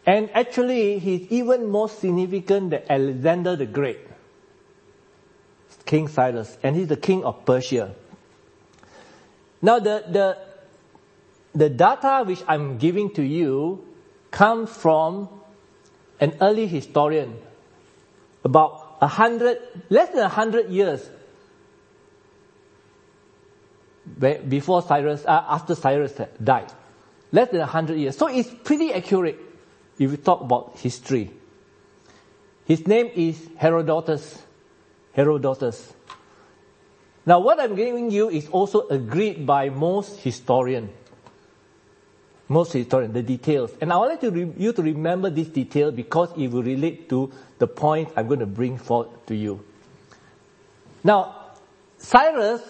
And 0.07 0.31
actually, 0.33 0.99
he's 0.99 1.31
even 1.31 1.69
more 1.69 1.89
significant 1.89 2.71
than 2.71 2.83
Alexander 2.89 3.57
the 3.57 3.67
Great. 3.67 4.01
King 5.85 6.09
Cyrus. 6.09 6.57
And 6.63 6.77
he's 6.77 6.89
the 6.89 6.97
king 6.97 7.25
of 7.25 7.45
Persia. 7.45 7.95
Now, 9.61 9.81
the, 9.81 10.05
the, 10.09 10.39
the 11.55 11.69
data 11.69 12.25
which 12.25 12.43
I'm 12.47 12.79
giving 12.79 13.13
to 13.15 13.23
you 13.23 13.85
comes 14.31 14.71
from 14.71 15.29
an 16.21 16.37
early 16.41 16.67
historian, 16.67 17.37
about 18.45 18.99
a 19.01 19.07
hundred, 19.07 19.59
less 19.91 20.11
than 20.11 20.21
a 20.21 20.29
hundred 20.29 20.71
years 20.71 21.09
before 24.49 24.83
Cyrus, 24.83 25.25
uh, 25.27 25.45
after 25.49 25.75
Cyrus 25.75 26.21
died. 26.43 26.73
Less 27.31 27.51
than 27.51 27.61
a 27.61 27.67
hundred 27.67 27.99
years. 27.99 28.17
So 28.17 28.27
it's 28.29 28.49
pretty 28.65 28.93
accurate 28.93 29.39
if 29.99 30.11
we 30.11 30.17
talk 30.17 30.41
about 30.41 30.79
history. 30.79 31.31
His 32.65 32.87
name 32.87 33.11
is 33.15 33.49
Herodotus. 33.57 34.43
Herodotus. 35.13 35.93
Now 37.27 37.41
what 37.41 37.61
I'm 37.61 37.75
giving 37.75 38.11
you 38.11 38.31
is 38.31 38.49
also 38.49 38.89
agreed 38.89 39.45
by 39.45 39.69
most 39.69 40.21
historians. 40.21 40.91
Most 42.49 42.73
historians, 42.73 43.13
the 43.13 43.23
details. 43.23 43.73
And 43.81 43.93
I 43.93 43.97
like 43.97 44.21
to 44.23 44.31
re- 44.31 44.53
you 44.57 44.73
to 44.73 44.83
remember 44.83 45.29
this 45.29 45.49
detail 45.49 45.93
because 45.93 46.31
it 46.37 46.49
will 46.49 46.63
relate 46.63 47.09
to 47.11 47.31
the 47.59 47.67
point 47.67 48.11
I'm 48.17 48.27
going 48.27 48.41
to 48.41 48.47
bring 48.47 48.79
forth 48.79 49.27
to 49.27 49.35
you. 49.35 49.65
Now, 51.05 51.35
Cyrus 51.99 52.63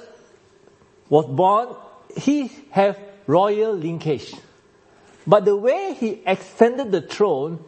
was 1.09 1.27
born, 1.27 1.77
he 2.17 2.51
have 2.71 2.99
royal 3.27 3.75
linkage. 3.75 4.35
But 5.27 5.45
the 5.45 5.57
way 5.57 5.95
he 5.95 6.23
extended 6.27 6.91
the 6.91 7.03
throne 7.03 7.63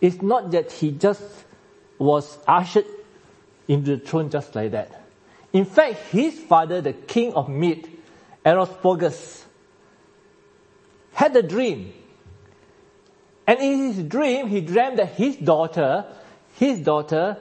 is 0.00 0.20
not 0.20 0.50
that 0.52 0.70
he 0.70 0.92
just 0.92 1.22
was 1.98 2.38
ushered 2.46 2.86
into 3.66 3.96
the 3.96 4.04
throne 4.04 4.30
just 4.30 4.54
like 4.54 4.72
that. 4.72 5.02
In 5.52 5.64
fact, 5.64 5.96
his 6.10 6.38
father, 6.38 6.80
the 6.80 6.92
king 6.92 7.32
of 7.34 7.48
Mede, 7.48 7.88
Ariostogus, 8.44 9.44
had 11.22 11.36
a 11.36 11.42
dream. 11.42 11.92
And 13.46 13.60
in 13.60 13.92
his 13.92 14.02
dream, 14.04 14.48
he 14.48 14.60
dreamed 14.60 14.98
that 14.98 15.10
his 15.10 15.36
daughter, 15.36 16.04
his 16.56 16.80
daughter, 16.80 17.36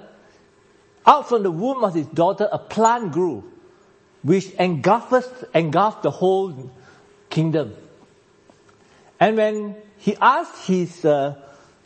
out 1.05 1.27
from 1.27 1.41
the 1.41 1.50
womb 1.50 1.83
of 1.83 1.95
his 1.95 2.05
daughter, 2.05 2.47
a 2.51 2.59
plant 2.59 3.11
grew 3.11 3.43
which 4.21 4.51
engulfed, 4.51 5.45
engulfs 5.55 6.03
the 6.03 6.11
whole 6.11 6.69
kingdom. 7.31 7.73
And 9.19 9.38
when 9.38 9.75
he 9.97 10.15
asked 10.21 10.67
his 10.67 11.03
uh, 11.03 11.41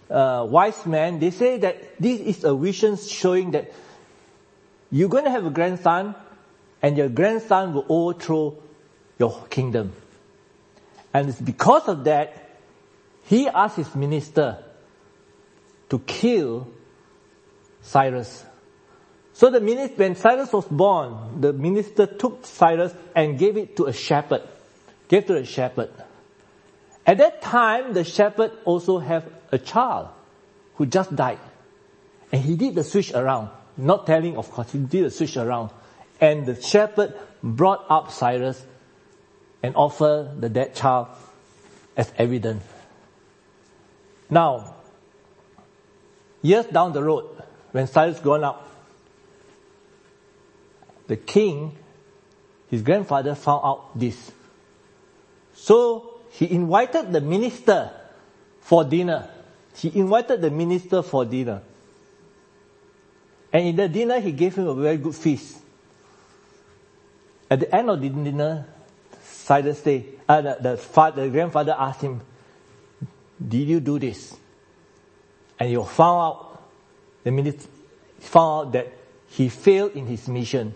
uh, 0.10 0.46
wise 0.50 0.86
men, 0.86 1.20
they 1.20 1.32
say 1.32 1.58
that 1.60 2.02
this 2.02 2.20
is 2.20 2.44
a 2.44 2.54
vision 2.54 2.98
showing 2.98 3.52
that 3.52 3.72
you're 4.92 5.10
going 5.10 5.24
to 5.24 5.32
have 5.32 5.46
a 5.46 5.50
grandson, 5.50 6.14
and 6.82 6.98
your 6.98 7.08
grandson 7.08 7.74
will 7.74 7.86
overthrow 7.88 8.58
your 9.18 9.46
kingdom. 9.50 9.94
And 11.16 11.30
it's 11.30 11.40
because 11.40 11.88
of 11.88 12.04
that, 12.04 12.60
he 13.24 13.48
asked 13.48 13.78
his 13.78 13.96
minister 13.96 14.62
to 15.88 16.00
kill 16.00 16.68
Cyrus. 17.82 18.44
So 19.32 19.50
the 19.50 19.62
minister, 19.62 19.96
when 19.96 20.16
Cyrus 20.18 20.52
was 20.52 20.66
born, 20.66 21.40
the 21.40 21.54
minister 21.54 22.06
took 22.06 22.46
Cyrus 22.46 22.94
and 23.16 23.40
gave 23.40 23.56
it 23.56 23.78
to 23.78 23.86
a 23.86 23.94
shepherd. 23.94 24.42
Gave 25.08 25.26
to 25.28 25.38
a 25.38 25.46
shepherd. 25.46 25.90
At 27.08 27.20
that 27.20 27.42
time, 27.42 27.94
the 27.94 28.04
shepherd 28.04 28.52
also 28.66 29.00
had 29.00 29.24
a 29.54 29.58
child 29.58 30.10
who 30.74 30.86
just 30.86 31.16
died. 31.16 31.40
And 32.34 32.42
he 32.42 32.58
did 32.58 32.76
the 32.76 32.84
switch 32.84 33.14
around. 33.14 33.52
Not 33.78 34.06
telling, 34.06 34.36
of 34.36 34.52
course, 34.52 34.74
he 34.74 34.80
did 34.80 35.06
the 35.06 35.12
switch 35.12 35.38
around. 35.38 35.70
And 36.20 36.46
the 36.46 36.62
shepherd 36.62 37.14
brought 37.42 37.86
up 37.90 38.12
Cyrus 38.12 38.62
and 39.66 39.76
offer 39.76 40.32
the 40.38 40.48
dead 40.48 40.76
child 40.76 41.08
as 41.98 42.14
evidence. 42.20 42.64
Now, 44.30 44.76
years 46.44 46.68
down 46.68 46.94
the 46.94 47.02
road, 47.02 47.26
when 47.72 47.88
Cyrus 47.88 48.20
grown 48.20 48.44
up, 48.44 48.70
the 51.08 51.18
king, 51.18 51.76
his 52.70 52.84
grandfather 52.84 53.34
found 53.34 53.62
out 53.66 53.98
this. 53.98 54.32
So 55.56 56.20
he 56.30 56.52
invited 56.52 57.12
the 57.12 57.22
minister 57.22 57.90
for 58.62 58.84
dinner. 58.84 59.28
He 59.76 59.98
invited 59.98 60.42
the 60.42 60.52
minister 60.52 61.02
for 61.02 61.26
dinner. 61.26 61.64
And 63.52 63.66
in 63.70 63.76
the 63.76 63.90
dinner, 63.90 64.20
he 64.20 64.32
gave 64.32 64.54
him 64.54 64.68
a 64.68 64.76
very 64.76 64.98
good 64.98 65.16
feast. 65.16 65.58
At 67.50 67.62
the 67.62 67.76
end 67.76 67.90
of 67.90 68.00
the 68.00 68.10
dinner, 68.10 68.68
Say, 69.46 70.06
uh, 70.28 70.42
the, 70.42 70.58
the, 70.60 70.78
father, 70.78 71.26
the 71.26 71.30
grandfather 71.30 71.76
asked 71.78 72.02
him, 72.02 72.22
did 73.48 73.68
you 73.68 73.80
do 73.80 74.00
this? 74.00 74.36
And 75.60 75.70
he 75.70 75.76
found 75.76 76.00
out, 76.00 76.64
the 77.24 77.30
minister 77.30 77.70
found 78.18 78.68
out 78.68 78.74
that 78.74 78.94
he 79.28 79.50
failed 79.50 79.92
in 79.92 80.08
his 80.08 80.28
mission. 80.28 80.74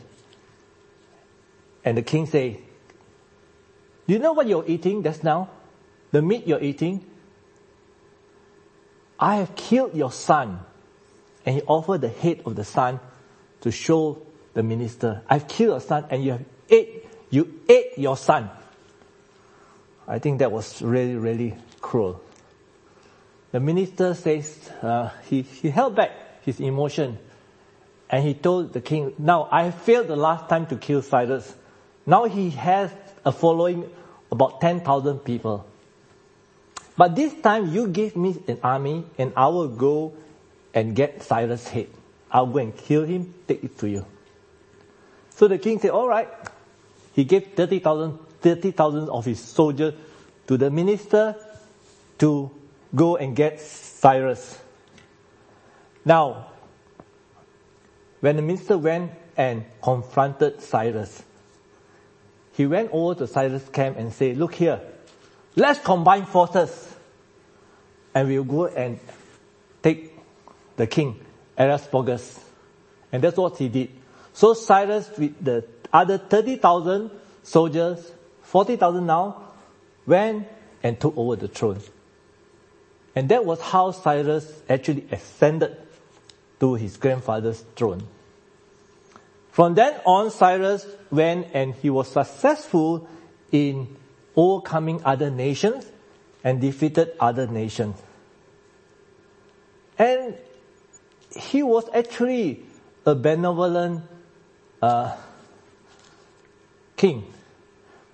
And 1.84 1.98
the 1.98 2.04
king 2.04 2.28
say, 2.28 2.60
do 4.06 4.14
you 4.14 4.20
know 4.20 4.34
what 4.34 4.48
you're 4.48 4.66
eating 4.68 5.02
just 5.02 5.24
now? 5.24 5.50
The 6.12 6.22
meat 6.22 6.46
you're 6.46 6.62
eating? 6.62 7.04
I 9.20 9.38
have 9.38 9.56
killed 9.56 9.96
your 9.96 10.12
son. 10.12 10.60
And 11.44 11.56
he 11.56 11.62
offered 11.64 12.02
the 12.02 12.10
head 12.10 12.44
of 12.46 12.56
the 12.56 12.64
son 12.64 13.00
to 13.62 13.72
show 13.72 14.22
the 14.54 14.62
minister, 14.62 15.24
I've 15.28 15.48
killed 15.48 15.72
your 15.72 15.82
son 15.82 16.06
and 16.12 16.24
you 16.24 16.32
have 16.34 16.46
ate, 16.70 17.08
you 17.32 17.62
ate 17.68 17.98
your 17.98 18.16
son. 18.16 18.50
I 20.10 20.18
think 20.18 20.40
that 20.40 20.52
was 20.52 20.82
really, 20.82 21.16
really 21.16 21.56
cruel. 21.82 22.20
The 23.52 23.60
minister 23.60 24.16
says, 24.16 24.70
uh, 24.82 25.12
he, 25.30 25.44
he 25.44 25.70
held 25.70 25.96
back 25.96 26.12
his 26.44 26.60
emotion 26.60 27.20
and 28.10 28.24
he 28.24 28.34
told 28.34 28.74
the 28.74 28.82
king, 28.82 29.14
now 29.20 29.48
I 29.52 29.70
failed 29.70 30.08
the 30.08 30.16
last 30.16 30.50
time 30.50 30.66
to 30.68 30.78
kill 30.78 31.04
Cyrus. 31.04 31.56
Now 32.08 32.26
he 32.26 32.50
has 32.52 32.92
a 33.24 33.32
following 33.32 33.88
about 34.32 34.62
10,000 34.62 35.20
people. 35.20 35.68
But 36.98 37.16
this 37.16 37.36
time 37.42 37.72
you 37.72 37.88
give 37.88 38.16
me 38.16 38.36
an 38.48 38.60
army 38.64 39.06
and 39.20 39.32
I 39.38 39.48
will 39.48 39.68
go 39.68 40.14
and 40.74 40.96
get 40.96 41.22
Cyrus' 41.22 41.68
head. 41.68 41.88
I'll 42.32 42.48
go 42.48 42.58
and 42.58 42.76
kill 42.76 43.04
him, 43.04 43.32
take 43.48 43.64
it 43.64 43.78
to 43.78 43.88
you. 43.88 44.06
So 45.30 45.48
the 45.48 45.60
king 45.60 45.80
said, 45.80 45.92
alright. 45.92 46.30
He 47.14 47.24
gave 47.26 47.54
30,000 47.54 48.18
30,000 48.42 49.10
of 49.10 49.26
his 49.26 49.40
soldiers 49.40 49.94
to 50.48 50.58
the 50.58 50.70
minister 50.70 51.36
to 52.20 52.52
go 52.96 53.16
and 53.18 53.36
get 53.36 53.60
Cyrus. 53.60 54.58
Now, 56.06 56.48
when 58.20 58.36
the 58.36 58.42
minister 58.42 58.78
went 58.78 59.12
and 59.38 59.66
confronted 59.82 60.62
Cyrus, 60.62 61.24
he 62.54 62.66
went 62.66 62.90
over 62.92 63.16
to 63.16 63.28
Cyrus' 63.28 63.70
camp 63.70 63.98
and 63.98 64.12
said, 64.12 64.38
look 64.38 64.56
here, 64.56 64.82
let's 65.56 65.80
combine 65.80 66.26
forces 66.26 66.96
and 68.14 68.28
we'll 68.28 68.44
go 68.44 68.68
and 68.68 69.00
take 69.82 70.14
the 70.76 70.88
king, 70.88 71.20
Ariostogus. 71.58 72.40
And 73.12 73.24
that's 73.24 73.38
what 73.38 73.58
he 73.58 73.70
did. 73.70 73.92
So 74.34 74.54
Cyrus 74.54 75.10
with 75.18 75.44
the 75.44 75.66
other 75.92 76.18
30,000 76.18 77.12
soldiers, 77.44 78.12
40,000 78.50 79.06
now, 79.06 79.44
went 80.08 80.48
and 80.82 81.00
took 81.00 81.16
over 81.16 81.36
the 81.36 81.48
throne. 81.48 81.80
And 83.16 83.30
that 83.30 83.46
was 83.46 83.62
how 83.62 83.92
Cyrus 83.92 84.52
actually 84.68 85.06
ascended 85.12 85.78
to 86.60 86.74
his 86.74 86.98
grandfather's 86.98 87.64
throne. 87.76 88.08
From 89.52 89.76
then 89.76 89.94
on, 90.04 90.32
Cyrus 90.32 90.88
went 91.12 91.50
and 91.54 91.76
he 91.76 91.92
was 91.92 92.08
successful 92.08 93.08
in 93.52 93.96
overcoming 94.36 95.04
other 95.06 95.30
nations 95.30 95.86
and 96.44 96.60
defeated 96.60 97.12
other 97.20 97.46
nations. 97.46 98.02
And 100.00 100.36
he 101.36 101.62
was 101.62 101.88
actually 101.94 102.64
a 103.06 103.14
benevolent 103.14 104.02
uh, 104.82 105.16
king. 106.98 107.32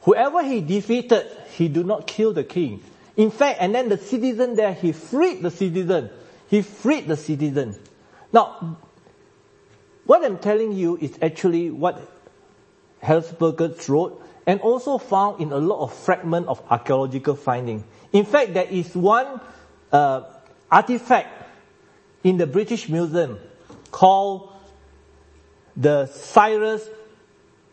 Whoever 0.05 0.43
he 0.43 0.61
defeated, 0.61 1.25
he 1.57 1.67
did 1.67 1.85
not 1.85 2.07
kill 2.07 2.31
the 2.31 2.43
king. 2.43 2.81
In 3.17 3.31
fact, 3.31 3.57
and 3.59 3.73
then 3.73 3.89
the 3.89 3.97
citizen 3.97 4.55
there, 4.55 4.73
he 4.73 4.91
freed 4.91 5.41
the 5.41 5.51
citizen. 5.51 6.09
He 6.47 6.61
freed 6.61 7.07
the 7.07 7.17
citizen. 7.17 7.75
Now, 8.31 8.77
what 10.05 10.23
I'm 10.23 10.37
telling 10.37 10.73
you 10.73 10.97
is 10.97 11.17
actually 11.21 11.71
what 11.71 11.99
Hesperus 13.01 13.89
wrote 13.89 14.21
and 14.45 14.59
also 14.61 14.99
found 14.99 15.41
in 15.41 15.51
a 15.51 15.57
lot 15.57 15.79
of 15.79 15.93
fragment 15.93 16.47
of 16.47 16.61
archaeological 16.69 17.35
finding. 17.35 17.83
In 18.13 18.25
fact, 18.25 18.53
there 18.53 18.67
is 18.67 18.95
one 18.95 19.41
uh, 19.91 20.21
artifact 20.71 21.49
in 22.23 22.37
the 22.37 22.45
British 22.45 22.89
Museum 22.89 23.39
called 23.89 24.51
the 25.75 26.05
Cyrus 26.05 26.87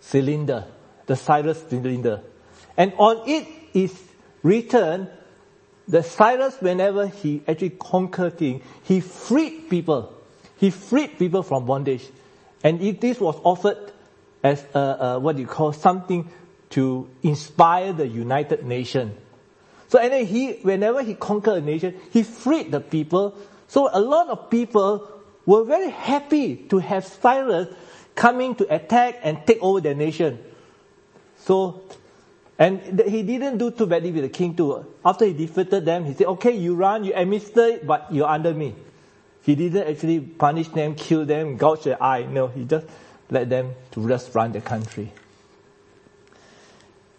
cylinder, 0.01 0.65
the 1.07 1.17
Cyrus 1.17 1.63
cylinder. 1.69 2.23
And 2.77 2.93
on 2.99 3.29
it 3.29 3.47
is 3.75 3.99
written 4.43 5.09
that 5.89 6.05
Cyrus, 6.05 6.57
whenever 6.61 7.07
he 7.07 7.43
actually 7.47 7.71
conquered 7.71 8.39
things, 8.39 8.63
he 8.85 9.01
freed 9.01 9.69
people. 9.69 10.13
He 10.57 10.71
freed 10.71 11.19
people 11.19 11.43
from 11.43 11.67
bondage. 11.67 12.07
And 12.63 12.81
if 12.81 13.01
this 13.01 13.21
was 13.21 13.39
offered 13.43 13.93
as 14.43 14.65
a, 14.75 14.79
a, 14.79 15.19
what 15.19 15.39
you 15.39 15.47
call 15.47 15.73
something 15.73 16.31
to 16.71 17.09
inspire 17.23 17.93
the 17.93 18.07
United 18.07 18.65
Nation. 18.65 19.17
So 19.89 19.99
anyway, 19.99 20.25
he, 20.25 20.53
whenever 20.63 21.03
he 21.03 21.15
conquered 21.15 21.63
a 21.63 21.67
nation, 21.67 22.01
he 22.13 22.23
freed 22.23 22.71
the 22.71 22.81
people. 22.81 23.37
So 23.69 23.91
a 23.93 24.01
lot 24.01 24.29
of 24.29 24.49
people 24.49 25.09
were 25.45 25.65
very 25.65 25.91
happy 25.91 26.57
to 26.71 26.79
have 26.79 27.05
Cyrus 27.05 27.69
coming 28.15 28.55
to 28.57 28.75
attack 28.75 29.21
and 29.23 29.39
take 29.47 29.59
over 29.61 29.81
their 29.81 29.95
nation. 29.95 30.39
So, 31.45 31.83
and 32.59 33.01
he 33.01 33.23
didn't 33.23 33.59
do 33.59 33.71
too 33.71 33.87
badly 33.87 34.13
with 34.13 34.23
the 34.23 34.29
king 34.29 34.55
too. 34.55 34.87
After 35.05 35.25
he 35.25 35.33
defeated 35.33 35.85
them, 35.85 36.05
he 36.05 36.15
said, 36.15 36.27
okay, 36.29 36.53
you 36.53 36.75
run, 36.75 37.05
you 37.05 37.13
administer 37.15 37.65
it, 37.67 37.87
but 37.87 38.13
you're 38.13 38.29
under 38.29 38.55
me. 38.55 38.75
He 39.43 39.57
didn't 39.57 39.89
actually 39.89 40.21
punish 40.21 40.69
them, 40.69 40.95
kill 40.95 41.25
them, 41.25 41.57
gouge 41.57 41.83
their 41.83 42.01
eye. 42.01 42.25
No, 42.25 42.47
he 42.47 42.65
just 42.65 42.87
let 43.31 43.49
them 43.49 43.75
to 43.91 44.07
just 44.07 44.35
run 44.35 44.53
the 44.53 44.61
country. 44.61 45.13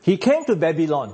He 0.04 0.18
came 0.18 0.46
to 0.46 0.56
Babylon. 0.56 1.14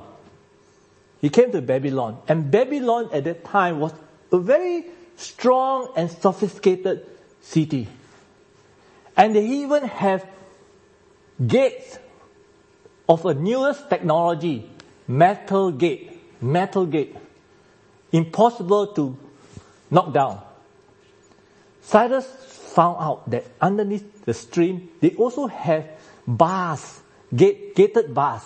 He 1.22 1.30
came 1.30 1.52
to 1.52 1.62
Babylon. 1.62 2.20
And 2.28 2.52
Babylon 2.52 3.10
at 3.12 3.24
that 3.24 3.44
time 3.46 3.80
was 3.80 3.94
a 4.32 4.38
very 4.38 4.86
strong 5.16 5.94
and 5.96 6.12
sophisticated 6.12 7.06
city. 7.42 7.88
And 9.18 9.36
they 9.36 9.46
even 9.46 9.84
have 9.84 10.26
gates 11.46 11.98
of 13.10 13.26
a 13.26 13.34
newest 13.34 13.90
technology, 13.90 14.70
metal 15.08 15.72
gate, 15.72 16.22
metal 16.40 16.86
gate, 16.86 17.16
impossible 18.12 18.88
to 18.94 19.18
knock 19.90 20.14
down. 20.14 20.40
Cyrus 21.82 22.28
found 22.76 22.98
out 23.00 23.30
that 23.32 23.46
underneath 23.60 24.26
the 24.26 24.34
stream, 24.36 24.90
they 25.02 25.10
also 25.16 25.48
have 25.48 25.88
bars, 26.28 27.00
gate, 27.36 27.76
gated 27.76 28.14
bars, 28.14 28.44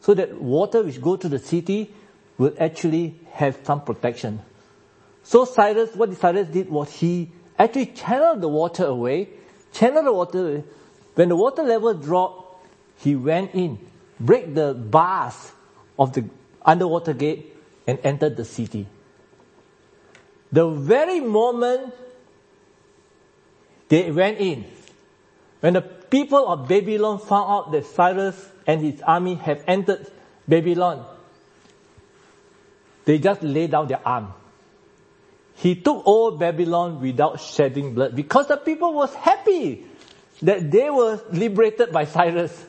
so 0.00 0.14
that 0.14 0.40
water 0.40 0.82
which 0.82 1.02
go 1.02 1.16
to 1.16 1.28
the 1.28 1.38
city 1.38 1.92
will 2.38 2.54
actually 2.58 3.20
have 3.32 3.58
some 3.64 3.82
protection. 3.82 4.40
So 5.22 5.44
Cyrus, 5.44 5.94
what 5.94 6.16
Cyrus 6.16 6.48
did 6.48 6.70
was 6.70 6.90
he 6.90 7.30
actually 7.58 7.86
channeled 7.86 8.40
the 8.40 8.48
water 8.48 8.86
away, 8.86 9.28
channeled 9.74 10.06
the 10.06 10.12
water 10.12 10.48
away. 10.48 10.64
When 11.14 11.28
the 11.28 11.36
water 11.36 11.62
level 11.62 11.92
dropped, 11.92 12.64
he 13.00 13.14
went 13.14 13.54
in, 13.54 13.78
break 14.20 14.54
the 14.54 14.74
bars 14.74 15.52
of 15.98 16.12
the 16.12 16.24
underwater 16.64 17.12
gate 17.12 17.56
and 17.86 17.98
entered 18.04 18.36
the 18.36 18.44
city. 18.44 18.86
The 20.52 20.68
very 20.70 21.20
moment 21.20 21.94
they 23.88 24.10
went 24.10 24.38
in, 24.38 24.64
when 25.60 25.74
the 25.74 25.82
people 25.82 26.46
of 26.48 26.68
Babylon 26.68 27.18
found 27.18 27.50
out 27.50 27.72
that 27.72 27.86
Cyrus 27.86 28.48
and 28.66 28.80
his 28.80 29.00
army 29.02 29.34
have 29.36 29.62
entered 29.66 30.10
Babylon, 30.46 31.04
they 33.04 33.18
just 33.18 33.42
laid 33.42 33.70
down 33.70 33.88
their 33.88 34.06
arm. 34.06 34.34
He 35.56 35.74
took 35.74 36.06
all 36.06 36.30
Babylon 36.32 37.00
without 37.00 37.40
shedding 37.40 37.94
blood 37.94 38.14
because 38.14 38.46
the 38.46 38.56
people 38.56 38.94
was 38.94 39.12
happy 39.14 39.84
that 40.42 40.70
they 40.70 40.88
were 40.88 41.20
liberated 41.32 41.90
by 41.90 42.04
Cyrus. 42.04 42.66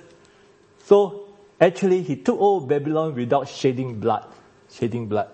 So 0.86 1.29
actually 1.60 2.02
he 2.02 2.16
took 2.16 2.40
all 2.40 2.62
Babylon 2.62 3.16
without 3.16 3.48
shedding 3.48 4.00
blood. 4.00 4.26
Shedding 4.72 5.08
blood. 5.08 5.30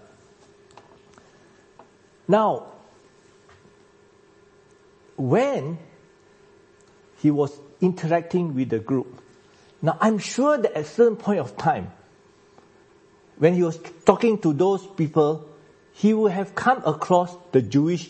Now, 2.28 2.68
when 5.16 5.78
he 7.18 7.32
was 7.32 7.58
interacting 7.82 8.56
with 8.56 8.70
the 8.70 8.80
group, 8.80 9.22
now 9.82 9.98
I'm 10.02 10.18
sure 10.18 10.58
that 10.58 10.74
at 10.74 10.88
certain 10.88 11.16
point 11.16 11.40
of 11.40 11.58
time, 11.58 11.92
when 13.38 13.54
he 13.54 13.64
was 13.64 13.80
talking 14.06 14.40
to 14.40 14.54
those 14.54 14.86
people, 14.86 15.48
he 15.94 16.14
would 16.14 16.32
have 16.32 16.56
come 16.56 16.82
across 16.86 17.36
the 17.52 17.62
Jewish, 17.62 18.10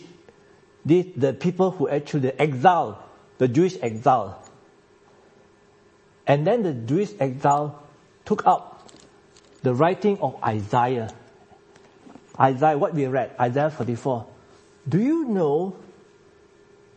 the, 0.84 1.02
the 1.16 1.32
people 1.32 1.72
who 1.72 1.88
actually 1.88 2.32
exiled, 2.38 2.96
the 3.38 3.48
Jewish 3.48 3.76
exile. 3.82 4.42
And 6.26 6.46
then 6.46 6.62
the 6.62 6.72
Jewish 6.72 7.10
exile 7.20 7.82
took 8.26 8.46
up 8.46 8.90
the 9.62 9.72
writing 9.72 10.18
of 10.18 10.36
Isaiah. 10.44 11.10
Isaiah, 12.38 12.76
what 12.76 12.92
we 12.92 13.06
read, 13.06 13.30
Isaiah 13.40 13.70
44. 13.70 14.26
Do 14.86 15.00
you 15.00 15.24
know 15.24 15.76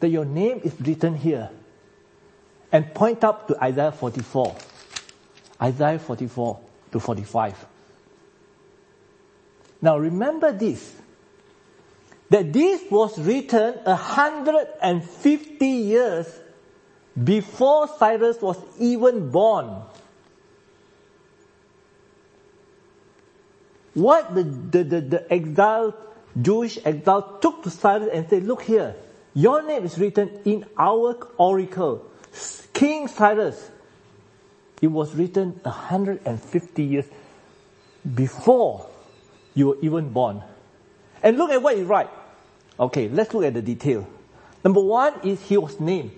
that 0.01 0.09
your 0.09 0.25
name 0.25 0.59
is 0.63 0.75
written 0.81 1.15
here? 1.15 1.49
And 2.71 2.93
point 2.93 3.23
up 3.23 3.47
to 3.47 3.63
Isaiah 3.63 3.91
44. 3.91 4.55
Isaiah 5.61 5.99
44 5.99 6.59
to 6.91 6.99
45. 6.99 7.65
Now 9.81 9.97
remember 9.97 10.51
this, 10.51 10.95
that 12.29 12.51
this 12.51 12.83
was 12.91 13.17
written 13.17 13.75
150 13.83 15.65
years 15.65 16.27
before 17.21 17.87
Cyrus 17.97 18.41
was 18.41 18.57
even 18.77 19.31
born. 19.31 19.83
What 23.99 24.33
the, 24.33 24.43
the, 24.43 24.83
the, 24.83 25.01
the 25.01 25.33
exile, 25.33 25.93
Jewish 26.41 26.79
exile 26.85 27.37
took 27.41 27.63
to 27.63 27.69
Cyrus 27.69 28.09
and 28.13 28.29
said, 28.29 28.43
look 28.43 28.61
here, 28.61 28.95
your 29.33 29.61
name 29.61 29.83
is 29.83 29.97
written 29.97 30.39
in 30.45 30.65
our 30.77 31.17
oracle. 31.37 32.09
King 32.73 33.09
Cyrus. 33.09 33.69
It 34.81 34.87
was 34.87 35.13
written 35.13 35.59
150 35.63 36.83
years 36.83 37.05
before 38.15 38.87
you 39.53 39.67
were 39.67 39.77
even 39.81 40.13
born. 40.13 40.43
And 41.21 41.37
look 41.37 41.51
at 41.51 41.61
what 41.61 41.75
he 41.75 41.83
write. 41.83 42.09
Okay, 42.79 43.09
let's 43.09 43.33
look 43.33 43.43
at 43.43 43.53
the 43.53 43.61
detail. 43.61 44.07
Number 44.63 44.79
one 44.79 45.13
is 45.27 45.41
he 45.41 45.57
was 45.57 45.77
named 45.77 46.11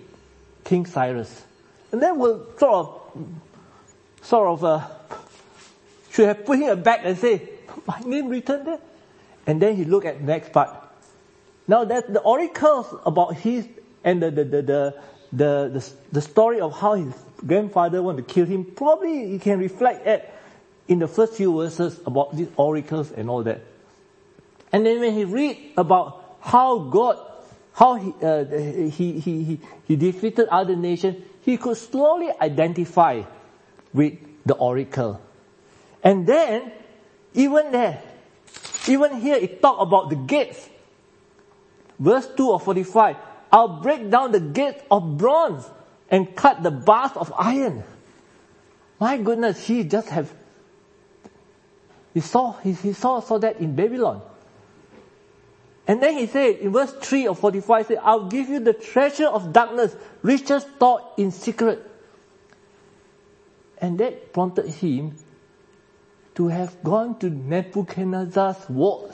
King 0.64 0.86
Cyrus. 0.86 1.44
And 1.92 2.00
then 2.00 2.20
we'll 2.20 2.46
sort 2.60 2.74
of, 2.74 3.26
sort 4.22 4.48
of, 4.50 4.64
uh, 4.64 4.88
should 6.12 6.28
have 6.28 6.46
put 6.46 6.60
him 6.60 6.84
back 6.84 7.02
and 7.04 7.18
say, 7.18 7.42
my 7.88 8.00
name 8.06 8.30
written 8.30 8.64
there. 8.66 8.80
And 9.48 9.62
then 9.62 9.76
he 9.76 9.86
looked 9.86 10.06
at 10.06 10.22
next 10.22 10.52
part. 10.52 10.70
Now 11.68 11.84
that 11.86 12.12
the 12.12 12.20
oracles 12.20 12.88
about 13.06 13.36
his 13.36 13.68
and 14.04 14.22
the, 14.22 14.32
the, 14.32 14.44
the, 14.44 14.62
the, 14.62 15.02
the, 15.32 15.70
the, 15.74 15.92
the 16.12 16.22
story 16.22 16.60
of 16.60 16.78
how 16.78 16.94
his 16.94 17.14
grandfather 17.46 18.02
wanted 18.02 18.28
to 18.28 18.34
kill 18.34 18.46
him, 18.46 18.66
probably 18.66 19.32
you 19.32 19.40
can 19.40 19.60
reflect 19.60 20.06
at 20.06 20.34
in 20.88 21.00
the 21.00 21.08
first 21.08 21.34
few 21.34 21.56
verses 21.56 22.00
about 22.06 22.36
these 22.36 22.50
oracles 22.58 23.12
and 23.12 23.30
all 23.30 23.44
that. 23.44 23.62
And 24.74 24.86
then 24.86 25.00
when 25.00 25.14
he 25.14 25.26
read 25.26 25.58
about 25.78 26.38
how 26.42 26.80
God, 26.80 27.20
how 27.74 27.96
he, 27.96 28.14
uh, 28.22 28.46
he, 28.46 29.20
he, 29.20 29.44
he, 29.44 29.60
he 29.88 29.96
defeated 29.96 30.48
other 30.50 30.76
nations, 30.76 31.24
he 31.42 31.58
could 31.58 31.78
slowly 31.78 32.30
identify 32.42 33.24
with 33.94 34.18
the 34.46 34.56
oracle. 34.56 35.22
And 36.04 36.26
then, 36.26 36.72
even 37.34 37.72
there, 37.72 38.02
even 38.88 39.20
here 39.20 39.36
it 39.36 39.62
talk 39.62 39.80
about 39.80 40.10
the 40.10 40.16
gates. 40.16 40.70
Verse 42.00 42.28
2 42.36 42.52
of 42.54 42.64
45, 42.64 43.16
I'll 43.52 43.82
break 43.82 44.10
down 44.10 44.32
the 44.32 44.40
gates 44.40 44.82
of 44.90 45.18
bronze 45.18 45.66
and 46.10 46.36
cut 46.36 46.64
the 46.64 46.72
bars 46.72 47.12
of 47.16 47.32
iron. 47.38 47.84
My 49.00 49.18
goodness, 49.18 49.66
he 49.66 49.84
just 49.84 50.10
have 50.10 50.32
he 52.14 52.20
saw, 52.20 52.54
he, 52.60 52.74
he 52.74 52.94
saw, 52.94 53.20
saw 53.22 53.38
that 53.40 53.60
in 53.60 53.76
Babylon. 53.76 54.22
And 55.88 56.02
then 56.02 56.18
he 56.18 56.28
said 56.28 56.58
in 56.58 56.72
verse 56.72 56.94
3 56.94 57.28
of 57.28 57.40
45, 57.40 57.88
he 57.88 57.96
said, 57.96 58.04
I'll 58.04 58.28
give 58.28 58.50
you 58.50 58.60
the 58.60 58.74
treasure 58.74 59.28
of 59.28 59.54
darkness, 59.54 59.96
riches 60.22 60.66
stored 60.76 61.04
in 61.18 61.32
secret. 61.32 61.90
And 63.78 63.98
that 64.00 64.34
prompted 64.34 64.68
him 64.68 65.16
to 66.36 66.48
have 66.48 66.82
gone 66.84 67.20
to 67.20 67.30
Nebuchadnezzar's 67.30 68.70
wall, 68.70 69.14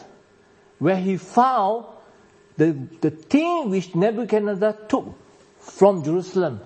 where 0.80 0.98
he 0.98 1.18
found 1.18 1.86
the, 2.58 2.74
the 3.02 3.12
thing 3.12 3.70
which 3.70 3.96
Nebuchadnezzar 3.96 4.74
took 4.88 5.16
from 5.60 6.04
Jerusalem. 6.04 6.62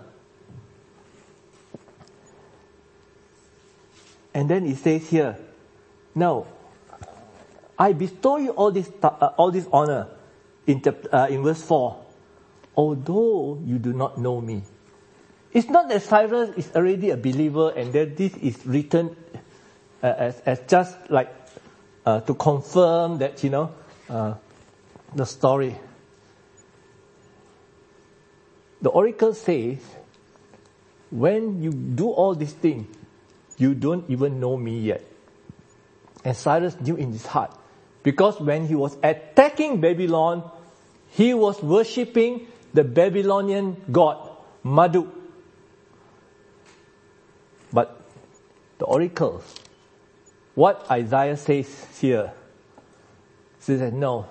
And 4.33 4.49
then 4.49 4.65
it 4.65 4.77
says 4.77 5.09
here, 5.09 5.37
now, 6.15 6.45
I 7.77 7.93
bestow 7.93 8.37
you 8.37 8.51
all 8.51 8.71
this, 8.71 8.89
uh, 9.01 9.31
all 9.37 9.51
this 9.51 9.67
honor 9.71 10.07
in, 10.67 10.81
uh, 11.11 11.27
in 11.29 11.43
verse 11.43 11.61
4. 11.63 11.97
Although 12.75 13.61
you 13.65 13.79
do 13.79 13.91
not 13.91 14.17
know 14.17 14.39
me. 14.39 14.63
It's 15.51 15.67
not 15.67 15.89
that 15.89 16.03
Cyrus 16.03 16.55
is 16.55 16.71
already 16.75 17.09
a 17.09 17.17
believer 17.17 17.73
and 17.75 17.91
that 17.91 18.15
this 18.15 18.35
is 18.37 18.65
written 18.65 19.15
as, 20.01 20.39
as 20.41 20.59
just 20.67 20.97
like 21.09 21.33
uh, 22.05 22.21
to 22.21 22.33
confirm 22.33 23.19
that, 23.19 23.43
you 23.43 23.49
know, 23.49 23.73
uh, 24.09 24.33
the 25.15 25.25
story. 25.25 25.75
The 28.81 28.89
oracle 28.89 29.33
says, 29.33 29.77
when 31.11 31.61
you 31.61 31.71
do 31.71 32.09
all 32.09 32.33
these 32.33 32.53
things, 32.53 32.87
you 33.57 33.75
don't 33.75 34.09
even 34.09 34.39
know 34.39 34.57
me 34.57 34.79
yet. 34.79 35.05
And 36.23 36.35
Cyrus 36.35 36.79
knew 36.79 36.95
in 36.95 37.11
his 37.11 37.25
heart, 37.25 37.55
because 38.03 38.39
when 38.39 38.67
he 38.67 38.75
was 38.75 38.97
attacking 39.03 39.81
Babylon, 39.81 40.49
he 41.09 41.33
was 41.33 41.61
worshipping 41.61 42.47
the 42.73 42.83
Babylonian 42.83 43.77
god, 43.91 44.29
Marduk. 44.63 45.07
But 47.73 48.01
the 48.77 48.85
oracle, 48.85 49.43
what 50.55 50.89
Isaiah 50.89 51.37
says 51.37 51.87
here, 51.99 52.31
He 53.57 53.63
says 53.63 53.93
no, 53.93 54.27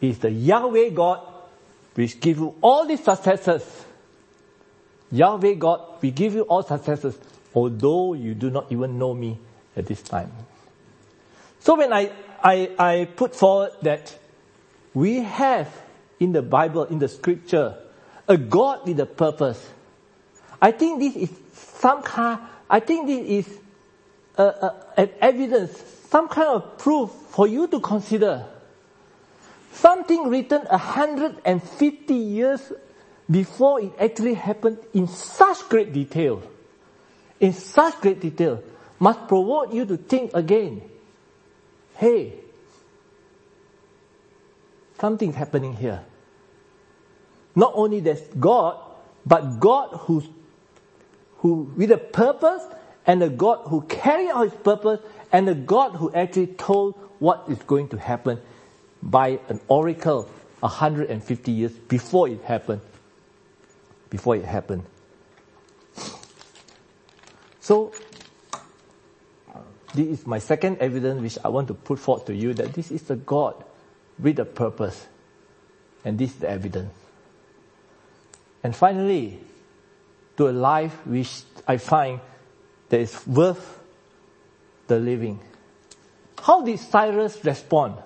it's 0.00 0.18
the 0.18 0.30
Yahweh 0.30 0.90
God 0.90 1.26
which 1.94 2.20
give 2.20 2.38
you 2.38 2.54
all 2.60 2.86
these 2.86 3.02
successes. 3.02 3.84
Yahweh 5.12 5.54
God, 5.54 5.80
we 6.00 6.10
give 6.10 6.34
you 6.34 6.42
all 6.42 6.62
successes, 6.62 7.18
although 7.54 8.14
you 8.14 8.34
do 8.34 8.50
not 8.50 8.70
even 8.70 8.98
know 8.98 9.12
me 9.12 9.38
at 9.76 9.86
this 9.86 10.02
time. 10.02 10.30
So 11.58 11.76
when 11.76 11.92
I, 11.92 12.12
I, 12.42 12.70
I 12.78 13.04
put 13.16 13.34
forward 13.34 13.72
that 13.82 14.16
we 14.94 15.16
have 15.20 15.68
in 16.18 16.32
the 16.32 16.42
Bible, 16.42 16.84
in 16.84 16.98
the 16.98 17.08
scripture, 17.08 17.76
a 18.28 18.36
God 18.36 18.86
with 18.86 19.00
a 19.00 19.06
purpose, 19.06 19.68
I 20.62 20.72
think 20.72 21.00
this 21.00 21.16
is 21.16 21.30
some 21.52 22.02
kind, 22.02 22.40
I 22.68 22.80
think 22.80 23.06
this 23.06 23.46
is 23.46 23.58
an 24.96 25.10
evidence, 25.20 25.82
some 26.08 26.28
kind 26.28 26.48
of 26.48 26.78
proof 26.78 27.10
for 27.30 27.46
you 27.46 27.66
to 27.68 27.80
consider. 27.80 28.46
Something 29.72 30.28
written 30.28 30.62
150 30.62 32.14
years 32.14 32.72
before 33.30 33.80
it 33.80 33.92
actually 34.00 34.34
happened 34.34 34.78
in 34.92 35.06
such 35.06 35.68
great 35.68 35.92
detail, 35.92 36.42
in 37.38 37.52
such 37.52 38.00
great 38.00 38.20
detail, 38.20 38.62
must 38.98 39.28
provoke 39.28 39.72
you 39.72 39.84
to 39.86 39.96
think 39.96 40.32
again. 40.34 40.82
Hey, 41.96 42.34
something's 44.98 45.36
happening 45.36 45.74
here. 45.76 46.04
Not 47.54 47.72
only 47.74 48.00
there's 48.00 48.22
God, 48.38 48.78
but 49.24 49.60
God 49.60 49.90
who's, 50.00 50.26
who 51.38 51.72
with 51.76 51.90
a 51.92 51.98
purpose 51.98 52.62
and 53.06 53.22
a 53.22 53.28
God 53.28 53.66
who 53.68 53.82
carried 53.82 54.30
out 54.30 54.50
his 54.50 54.60
purpose 54.60 55.00
and 55.32 55.48
a 55.48 55.54
God 55.54 55.92
who 55.96 56.12
actually 56.12 56.48
told 56.48 56.94
what 57.18 57.44
is 57.48 57.58
going 57.62 57.88
to 57.88 57.98
happen 57.98 58.40
by 59.02 59.40
an 59.48 59.60
oracle 59.68 60.28
150 60.60 61.52
years 61.52 61.72
before 61.72 62.28
it 62.28 62.42
happened. 62.42 62.80
Before 64.10 64.36
it 64.36 64.44
happened. 64.44 64.84
So, 67.60 67.92
this 69.94 70.06
is 70.06 70.26
my 70.26 70.38
second 70.38 70.78
evidence 70.78 71.20
which 71.20 71.38
I 71.44 71.48
want 71.48 71.68
to 71.68 71.74
put 71.74 71.98
forth 71.98 72.26
to 72.26 72.34
you 72.34 72.54
that 72.54 72.74
this 72.74 72.90
is 72.90 73.08
a 73.10 73.16
God 73.16 73.62
with 74.18 74.38
a 74.38 74.44
purpose. 74.44 75.06
And 76.04 76.18
this 76.18 76.30
is 76.30 76.36
the 76.36 76.50
evidence. 76.50 76.92
And 78.62 78.74
finally, 78.74 79.40
to 80.36 80.48
a 80.48 80.52
life 80.52 81.06
which 81.06 81.42
I 81.66 81.76
find 81.76 82.20
that 82.90 83.00
is 83.00 83.26
worth 83.26 83.80
the 84.86 84.98
living. 84.98 85.40
How 86.40 86.62
did 86.62 86.78
Cyrus 86.78 87.42
respond? 87.44 87.96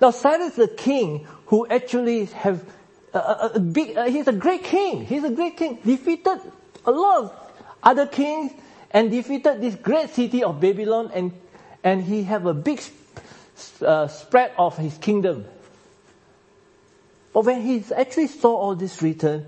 Now 0.00 0.10
Cyrus 0.10 0.56
the 0.56 0.68
king 0.68 1.26
who 1.46 1.66
actually 1.66 2.26
have 2.26 2.64
a, 3.12 3.18
a, 3.18 3.50
a 3.54 3.60
big, 3.60 3.96
uh, 3.96 4.06
he's 4.06 4.28
a 4.28 4.32
great 4.32 4.64
king. 4.64 5.06
He's 5.06 5.24
a 5.24 5.30
great 5.30 5.56
king. 5.56 5.78
Defeated 5.84 6.40
a 6.84 6.90
lot 6.90 7.24
of 7.24 7.52
other 7.82 8.06
kings 8.06 8.52
and 8.90 9.10
defeated 9.10 9.60
this 9.60 9.76
great 9.76 10.10
city 10.10 10.42
of 10.42 10.60
Babylon 10.60 11.10
and, 11.14 11.32
and 11.82 12.02
he 12.02 12.24
have 12.24 12.46
a 12.46 12.54
big 12.54 12.80
uh, 13.82 14.08
spread 14.08 14.52
of 14.58 14.76
his 14.76 14.98
kingdom. 14.98 15.44
But 17.32 17.44
when 17.44 17.62
he 17.62 17.84
actually 17.96 18.28
saw 18.28 18.54
all 18.56 18.74
this 18.74 19.02
written, 19.02 19.46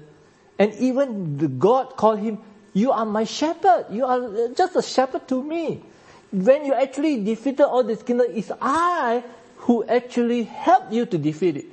and 0.59 0.75
even 0.75 1.39
the 1.39 1.49
God 1.49 1.97
called 1.97 2.19
him, 2.19 2.39
you 2.77 2.93
are 2.93 3.07
my 3.07 3.25
shepherd. 3.25 3.87
You 3.91 4.05
are 4.05 4.23
uh, 4.23 4.49
just 4.55 4.77
a 4.77 4.83
shepherd 4.83 5.27
to 5.29 5.43
me. 5.43 5.83
When 6.31 6.67
you 6.67 6.75
actually 6.75 7.25
defeated 7.25 7.65
all 7.65 7.83
this 7.83 8.03
kingdom, 8.03 8.27
it's 8.35 8.53
I 8.61 9.25
who 9.65 9.83
actually 9.87 10.43
helped 10.43 10.93
you 10.93 11.07
to 11.07 11.17
defeat 11.17 11.57
it. 11.57 11.65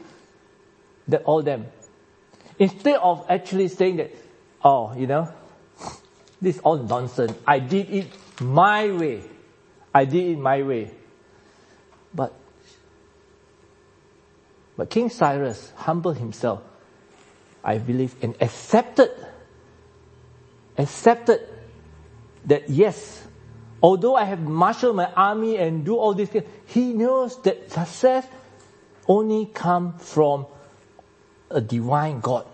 That 1.09 1.23
all 1.23 1.43
them. 1.43 1.65
Instead 2.57 3.01
of 3.01 3.25
actually 3.27 3.67
saying 3.67 3.97
that, 3.97 4.11
oh, 4.63 4.95
you 4.95 5.07
know, 5.07 5.27
this 6.41 6.55
is 6.55 6.61
all 6.61 6.77
nonsense. 6.77 7.33
I 7.45 7.59
did 7.59 7.89
it 7.89 8.07
my 8.39 8.89
way. 8.89 9.23
I 9.93 10.05
did 10.05 10.23
it 10.23 10.39
my 10.39 10.63
way. 10.63 10.89
But, 12.15 12.33
but 14.77 14.89
King 14.89 15.09
Cyrus 15.09 15.73
humbled 15.75 16.17
himself, 16.17 16.63
I 17.61 17.77
believe, 17.77 18.15
and 18.23 18.35
accepted, 18.39 19.11
accepted 20.77 21.41
that 22.45 22.69
yes, 22.69 23.25
although 23.81 24.15
I 24.15 24.25
have 24.25 24.41
marshaled 24.41 24.95
my 24.95 25.11
army 25.11 25.57
and 25.57 25.85
do 25.85 25.95
all 25.95 26.13
these 26.13 26.29
things, 26.29 26.45
he 26.65 26.93
knows 26.93 27.41
that 27.43 27.71
success 27.71 28.25
only 29.07 29.45
comes 29.45 30.01
from 30.03 30.45
a 31.49 31.61
divine 31.61 32.19
God 32.19 32.45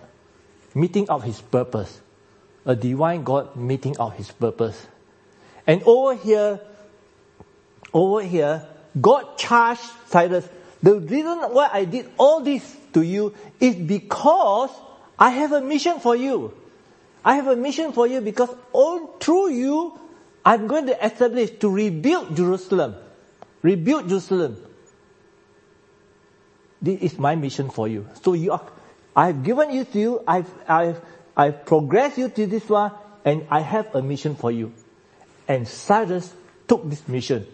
meeting 0.75 1.09
out 1.09 1.23
his 1.23 1.41
purpose. 1.41 2.01
A 2.65 2.75
divine 2.75 3.23
God 3.23 3.55
meeting 3.55 3.95
out 3.99 4.15
his 4.15 4.31
purpose. 4.31 4.85
And 5.65 5.81
over 5.83 6.15
here, 6.15 6.59
over 7.93 8.21
here, 8.21 8.65
God 8.99 9.37
charged 9.37 9.81
Cyrus, 10.07 10.47
the 10.81 10.99
reason 10.99 11.39
why 11.53 11.69
I 11.71 11.85
did 11.85 12.09
all 12.17 12.41
this 12.41 12.75
to 12.93 13.01
you 13.01 13.33
is 13.59 13.75
because 13.75 14.71
I 15.17 15.31
have 15.31 15.51
a 15.51 15.61
mission 15.61 15.99
for 15.99 16.15
you. 16.15 16.53
I 17.23 17.35
have 17.35 17.47
a 17.47 17.55
mission 17.55 17.91
for 17.91 18.07
you 18.07 18.21
because 18.21 18.49
all 18.71 19.17
through 19.19 19.49
you, 19.51 19.99
I'm 20.45 20.67
going 20.67 20.85
to 20.87 21.05
establish 21.05 21.51
to 21.59 21.69
rebuild 21.69 22.35
Jerusalem. 22.35 22.95
Rebuild 23.61 24.07
Jerusalem. 24.07 24.57
This 26.81 27.01
is 27.01 27.19
my 27.19 27.35
mission 27.35 27.69
for 27.69 27.87
you. 27.87 28.07
So 28.21 28.33
you 28.33 28.53
are, 28.53 28.61
I've 29.15 29.43
given 29.43 29.71
you 29.71 29.83
to 29.83 29.99
you, 29.99 30.23
I've, 30.25 30.49
I've, 30.67 31.01
I've 31.35 31.65
progressed 31.65 32.17
you 32.17 32.29
to 32.29 32.47
this 32.47 32.67
one, 32.69 32.91
and 33.25 33.45
I 33.51 33.59
have 33.59 33.93
a 33.95 34.01
mission 34.01 34.35
for 34.35 34.49
you. 34.51 34.71
And 35.47 35.67
Cyrus 35.67 36.33
took 36.67 36.89
this 36.89 37.05
mission. 37.07 37.45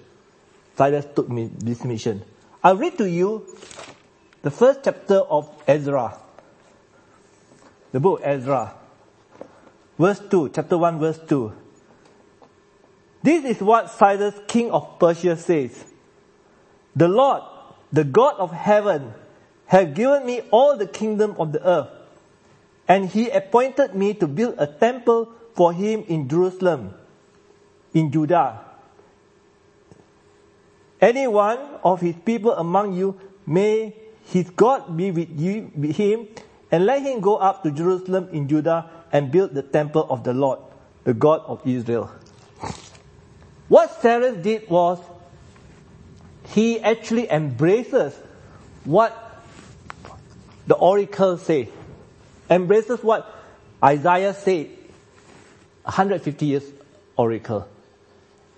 Cyrus 0.77 1.05
took 1.15 1.27
me 1.29 1.49
this 1.57 1.83
mission. 1.83 2.21
I'll 2.63 2.77
read 2.77 2.97
to 2.99 3.09
you 3.09 3.47
the 4.43 4.51
first 4.51 4.81
chapter 4.83 5.15
of 5.17 5.49
Ezra. 5.67 6.17
The 7.91 7.99
book 7.99 8.21
Ezra. 8.23 8.73
Verse 9.97 10.19
2, 10.29 10.49
chapter 10.49 10.77
1 10.77 10.99
verse 10.99 11.19
2. 11.27 11.51
This 13.23 13.45
is 13.45 13.61
what 13.61 13.89
Cyrus, 13.89 14.35
king 14.47 14.71
of 14.71 14.99
Persia 14.99 15.37
says. 15.37 15.93
The 16.95 17.07
Lord, 17.07 17.43
the 17.91 18.03
God 18.03 18.35
of 18.37 18.51
heaven, 18.51 19.13
has 19.67 19.95
given 19.95 20.25
me 20.25 20.41
all 20.51 20.77
the 20.77 20.85
kingdom 20.85 21.35
of 21.39 21.51
the 21.51 21.65
earth, 21.65 21.89
and 22.87 23.09
he 23.09 23.29
appointed 23.29 23.95
me 23.95 24.13
to 24.13 24.27
build 24.27 24.55
a 24.57 24.67
temple 24.67 25.31
for 25.55 25.73
him 25.73 26.03
in 26.07 26.29
Jerusalem, 26.29 26.93
in 27.93 28.11
Judah. 28.11 28.59
Any 31.01 31.27
one 31.27 31.59
of 31.83 32.01
his 32.01 32.15
people 32.23 32.51
among 32.51 32.93
you, 32.93 33.19
may 33.47 33.95
his 34.25 34.49
God 34.51 34.95
be 34.95 35.11
with 35.11 35.29
you, 35.39 35.71
with 35.75 35.95
him, 35.95 36.27
and 36.71 36.85
let 36.85 37.01
him 37.01 37.21
go 37.21 37.37
up 37.37 37.63
to 37.63 37.71
Jerusalem 37.71 38.29
in 38.31 38.47
Judah 38.47 38.89
and 39.15 39.31
build 39.31 39.53
the 39.53 39.61
temple 39.61 40.05
of 40.09 40.25
the 40.25 40.33
Lord, 40.33 40.59
the 41.05 41.13
God 41.13 41.41
of 41.47 41.65
Israel. 41.65 42.11
What 43.69 44.01
Cyrus 44.01 44.43
did 44.43 44.69
was 44.69 44.99
he 46.47 46.81
actually 46.81 47.31
embraces 47.31 48.13
what 48.83 49.15
the 50.67 50.75
oracle 50.75 51.37
say, 51.37 51.69
embraces 52.49 53.01
what 53.01 53.33
Isaiah 53.81 54.33
said, 54.33 54.67
150 55.83 56.45
years 56.45 56.69
oracle, 57.15 57.69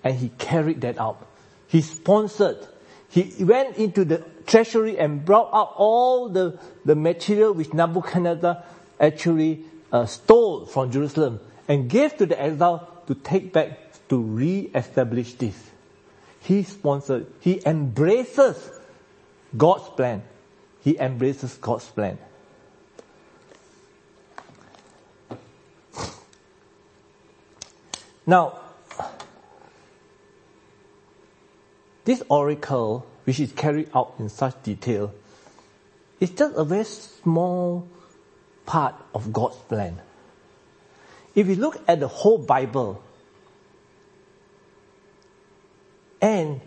and 0.02 0.16
he 0.16 0.28
carried 0.38 0.80
that 0.80 0.98
out. 0.98 1.24
He 1.68 1.82
sponsored. 1.82 2.66
He 3.10 3.32
went 3.44 3.76
into 3.76 4.04
the 4.04 4.24
treasury 4.44 4.98
and 4.98 5.24
brought 5.24 5.54
out 5.54 5.74
all 5.76 6.28
the, 6.28 6.58
the 6.84 6.96
material 6.96 7.52
which 7.54 7.72
Nebuchadnezzar 7.72 8.64
actually 8.98 9.64
uh, 9.92 10.06
stole 10.06 10.66
from 10.66 10.90
Jerusalem 10.90 11.40
and 11.66 11.88
gave 11.88 12.16
to 12.18 12.26
the 12.26 12.40
exile 12.40 13.02
to 13.06 13.14
take 13.14 13.52
back 13.52 14.08
to 14.08 14.18
re-establish 14.18 15.34
this. 15.34 15.70
He 16.40 16.62
sponsors, 16.62 17.26
he 17.40 17.60
embraces 17.66 18.70
God's 19.56 19.88
plan. 19.90 20.22
He 20.82 20.98
embraces 20.98 21.54
God's 21.54 21.86
plan. 21.86 22.18
Now, 28.26 28.58
this 32.04 32.22
oracle, 32.28 33.06
which 33.24 33.40
is 33.40 33.52
carried 33.52 33.90
out 33.94 34.14
in 34.18 34.28
such 34.28 34.62
detail, 34.62 35.12
is 36.20 36.30
just 36.30 36.54
a 36.56 36.64
very 36.64 36.84
small 36.84 37.88
part 38.68 38.94
of 39.14 39.32
God's 39.32 39.56
plan. 39.64 39.98
If 41.34 41.48
you 41.48 41.56
look 41.56 41.80
at 41.88 42.00
the 42.00 42.06
whole 42.06 42.36
Bible, 42.36 43.02
and 46.20 46.60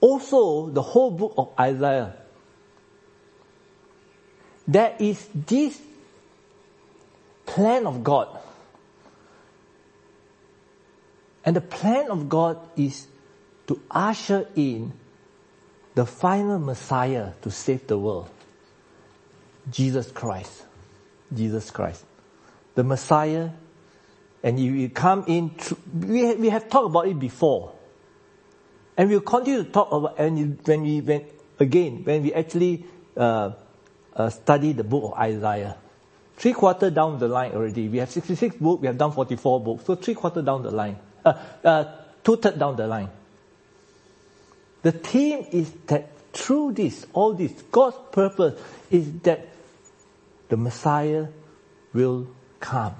also 0.00 0.70
the 0.70 0.82
whole 0.82 1.10
book 1.10 1.34
of 1.36 1.50
Isaiah, 1.58 2.14
there 4.68 4.94
is 5.00 5.26
this 5.34 5.80
plan 7.44 7.88
of 7.88 8.04
God. 8.04 8.28
And 11.44 11.56
the 11.56 11.60
plan 11.60 12.08
of 12.12 12.28
God 12.28 12.58
is 12.76 13.08
to 13.66 13.80
usher 13.90 14.46
in 14.54 14.92
the 15.96 16.06
final 16.06 16.60
Messiah 16.60 17.32
to 17.42 17.50
save 17.50 17.88
the 17.88 17.98
world. 17.98 18.28
Jesus 19.72 20.12
Christ. 20.12 20.69
Jesus 21.34 21.70
Christ. 21.70 22.04
The 22.74 22.84
Messiah. 22.84 23.50
And 24.42 24.58
you 24.58 24.72
will 24.72 24.88
come 24.88 25.24
in, 25.26 25.54
we, 25.92 26.34
we 26.34 26.48
have 26.48 26.70
talked 26.70 26.86
about 26.86 27.06
it 27.06 27.18
before. 27.18 27.74
And 28.96 29.10
we'll 29.10 29.20
continue 29.20 29.64
to 29.64 29.70
talk 29.70 29.92
about, 29.92 30.18
and 30.18 30.58
when 30.64 30.82
we, 30.82 31.00
when, 31.02 31.26
again, 31.58 32.04
when 32.04 32.22
we 32.22 32.32
actually, 32.32 32.86
uh, 33.16 33.52
uh, 34.14 34.30
study 34.30 34.72
the 34.72 34.84
book 34.84 35.12
of 35.12 35.18
Isaiah. 35.18 35.76
Three 36.36 36.52
quarter 36.52 36.90
down 36.90 37.18
the 37.18 37.28
line 37.28 37.52
already. 37.52 37.88
We 37.88 37.98
have 37.98 38.10
66 38.10 38.56
books, 38.56 38.80
we 38.80 38.86
have 38.86 38.98
done 38.98 39.12
44 39.12 39.60
books. 39.60 39.84
So 39.84 39.94
three 39.94 40.14
quarter 40.14 40.42
down 40.42 40.62
the 40.62 40.70
line. 40.70 40.98
Uh, 41.24 41.34
uh, 41.64 41.84
two 42.24 42.36
third 42.36 42.58
down 42.58 42.76
the 42.76 42.86
line. 42.86 43.10
The 44.82 44.92
theme 44.92 45.46
is 45.52 45.70
that 45.86 46.08
through 46.32 46.72
this, 46.72 47.06
all 47.12 47.34
this, 47.34 47.52
God's 47.70 47.96
purpose 48.10 48.60
is 48.90 49.12
that 49.20 49.48
the 50.50 50.56
Messiah 50.56 51.28
will 51.94 52.28
come. 52.58 52.94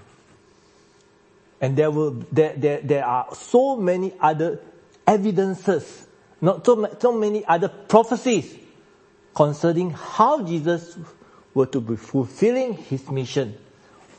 And 1.60 1.76
there 1.76 1.90
will, 1.90 2.12
there, 2.32 2.54
there, 2.56 2.80
there 2.80 3.04
are 3.04 3.34
so 3.34 3.76
many 3.76 4.14
other 4.18 4.60
evidences, 5.06 6.06
not 6.40 6.64
so, 6.64 6.96
so 6.98 7.12
many 7.12 7.44
other 7.44 7.68
prophecies 7.68 8.56
concerning 9.34 9.90
how 9.90 10.42
Jesus 10.42 10.96
were 11.52 11.66
to 11.66 11.80
be 11.80 11.96
fulfilling 11.96 12.74
his 12.74 13.10
mission 13.10 13.58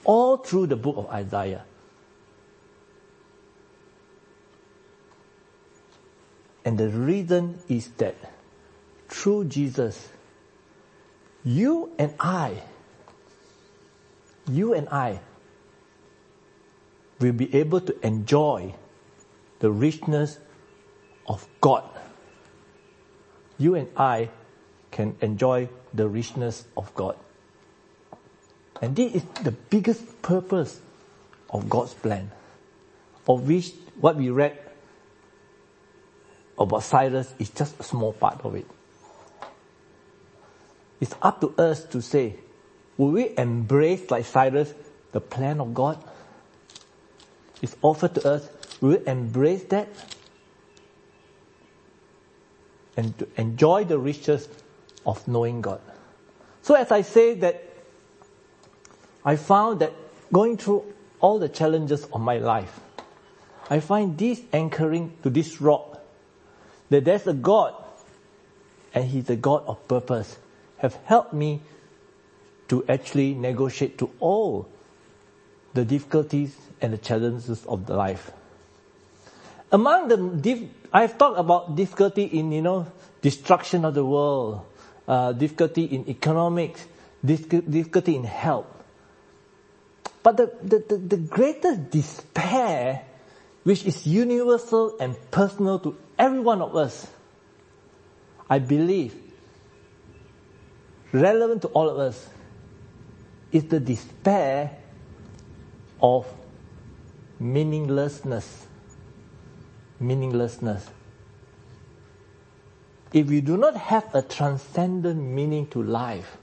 all 0.04 0.38
through 0.38 0.68
the 0.68 0.76
book 0.76 0.98
of 0.98 1.08
Isaiah. 1.08 1.64
And 6.66 6.78
the 6.78 6.90
reason 6.90 7.60
is 7.70 7.90
that 7.98 8.16
through 9.08 9.46
Jesus, 9.46 10.10
you 11.44 11.92
and 11.98 12.14
I, 12.20 12.62
you 14.56 14.74
and 14.74 14.88
I 14.90 15.20
will 17.20 17.34
be 17.34 17.54
able 17.56 17.82
to 17.82 18.06
enjoy 18.06 18.74
the 19.60 19.72
richness 19.72 20.40
of 21.28 21.48
God. 21.62 21.84
You 23.58 23.76
and 23.76 23.88
I 23.96 24.30
can 24.90 25.16
enjoy 25.22 25.70
the 25.94 26.08
richness 26.08 26.66
of 26.76 26.94
God. 26.96 27.16
And 28.82 28.96
this 28.96 29.14
is 29.14 29.24
the 29.44 29.52
biggest 29.52 30.22
purpose 30.22 30.82
of 31.50 31.70
God's 31.70 31.94
plan, 31.94 32.32
of 33.28 33.48
which 33.48 33.72
what 34.00 34.16
we 34.16 34.30
read 34.32 34.58
about 36.58 36.84
Cyrus 36.84 37.34
is 37.38 37.50
just 37.50 37.80
a 37.80 37.84
small 37.84 38.14
part 38.14 38.42
of 38.44 38.56
it. 38.56 38.66
It's 41.00 41.16
up 41.22 41.42
to 41.42 41.54
us 41.58 41.84
to 41.86 42.02
say, 42.02 42.36
will 42.98 43.12
we 43.12 43.34
embrace 43.38 44.10
like 44.12 44.26
Cyrus 44.26 44.74
the 45.12 45.22
plan 45.22 45.60
of 45.60 45.74
God? 45.74 46.04
It's 47.62 47.76
offered 47.82 48.16
to 48.16 48.28
us. 48.28 48.50
Will 48.80 48.98
we 48.98 49.08
embrace 49.08 49.64
that? 49.66 49.88
And 52.98 53.18
to 53.20 53.28
enjoy 53.38 53.86
the 53.86 53.98
riches 53.98 54.48
of 55.06 55.28
knowing 55.28 55.62
God. 55.62 55.82
So 56.62 56.76
as 56.76 56.92
I 56.92 57.02
say 57.02 57.36
that, 57.36 57.64
I 59.24 59.36
found 59.36 59.80
that 59.80 59.94
going 60.32 60.58
through 60.58 60.86
all 61.20 61.40
the 61.40 61.50
challenges 61.50 62.06
of 62.06 62.22
my 62.22 62.38
life, 62.38 62.80
I 63.70 63.80
find 63.80 64.18
this 64.18 64.42
anchoring 64.52 65.18
to 65.24 65.30
this 65.30 65.62
rock, 65.62 66.00
that 66.90 67.06
there's 67.06 67.26
a 67.28 67.34
God, 67.34 67.74
and 68.94 69.06
He's 69.06 69.30
a 69.30 69.36
God 69.36 69.64
of 69.66 69.88
purpose, 69.88 70.38
have 70.80 70.96
helped 71.06 71.34
me 71.34 71.62
to 72.72 72.86
actually 72.88 73.34
negotiate 73.36 73.98
to 73.98 74.10
all 74.22 74.66
the 75.74 75.84
difficulties 75.84 76.56
and 76.80 76.94
the 76.94 76.98
challenges 76.98 77.66
of 77.66 77.86
the 77.86 77.94
life. 77.94 78.32
Among 79.74 80.08
the, 80.08 80.70
I've 80.94 81.18
talked 81.18 81.38
about 81.38 81.76
difficulty 81.76 82.24
in, 82.24 82.50
you 82.54 82.62
know, 82.62 82.88
destruction 83.22 83.84
of 83.84 83.94
the 83.94 84.06
world, 84.06 84.66
uh, 85.06 85.34
difficulty 85.34 85.84
in 85.84 86.08
economics, 86.08 86.88
difficulty 87.26 88.16
in 88.16 88.24
health. 88.24 88.68
But 90.24 90.38
the, 90.38 90.54
the, 90.64 90.80
the, 90.80 90.98
the 90.98 91.18
greatest 91.18 91.90
despair, 91.90 93.04
which 93.64 93.84
is 93.84 94.08
universal 94.08 94.96
and 94.98 95.18
personal 95.30 95.78
to 95.80 95.98
every 96.18 96.40
one 96.40 96.62
of 96.62 96.78
us, 96.78 97.06
I 98.50 98.60
believe, 98.60 99.14
relevant 101.12 101.64
to 101.64 101.68
all 101.68 101.90
of 101.90 101.98
us, 102.00 102.30
is 103.52 103.66
the 103.66 103.80
despair 103.80 104.78
of 106.02 106.26
meaninglessness. 107.40 108.68
Meaninglessness 110.00 110.90
if 113.14 113.28
we 113.28 113.42
do 113.42 113.58
not 113.58 113.76
have 113.76 114.14
a 114.16 114.22
transcendent 114.22 115.22
meaning 115.22 115.68
to 115.68 115.84
life, 115.84 116.38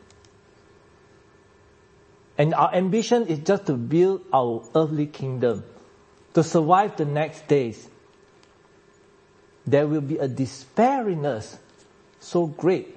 and 2.37 2.55
our 2.55 2.73
ambition 2.75 3.27
is 3.27 3.39
just 3.41 3.67
to 3.67 3.75
build 3.75 4.23
our 4.33 4.63
earthly 4.75 5.07
kingdom, 5.07 5.65
to 6.35 6.43
survive 6.43 6.97
the 6.97 7.05
next 7.05 7.49
days, 7.49 7.89
there 9.67 9.87
will 9.87 10.03
be 10.03 10.19
a 10.19 10.29
despair 10.29 11.09
in 11.09 11.25
us 11.25 11.59
so 12.21 12.47
great 12.47 12.97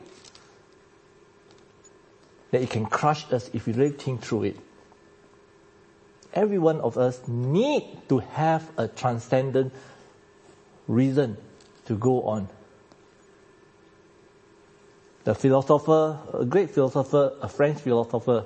that 2.51 2.61
it 2.61 2.69
can 2.69 2.85
crush 2.85 3.31
us 3.31 3.49
if 3.53 3.65
we 3.65 3.73
really 3.73 3.91
think 3.91 4.21
through 4.21 4.43
it. 4.43 4.57
Every 6.33 6.59
one 6.59 6.79
of 6.79 6.97
us 6.97 7.19
need 7.27 7.83
to 8.09 8.19
have 8.19 8.69
a 8.77 8.87
transcendent 8.87 9.73
reason 10.87 11.37
to 11.85 11.97
go 11.97 12.23
on 12.23 12.47
the 15.23 15.35
philosopher, 15.35 16.19
a 16.33 16.45
great 16.45 16.71
philosopher, 16.71 17.33
a 17.41 17.47
French 17.47 17.79
philosopher, 17.79 18.45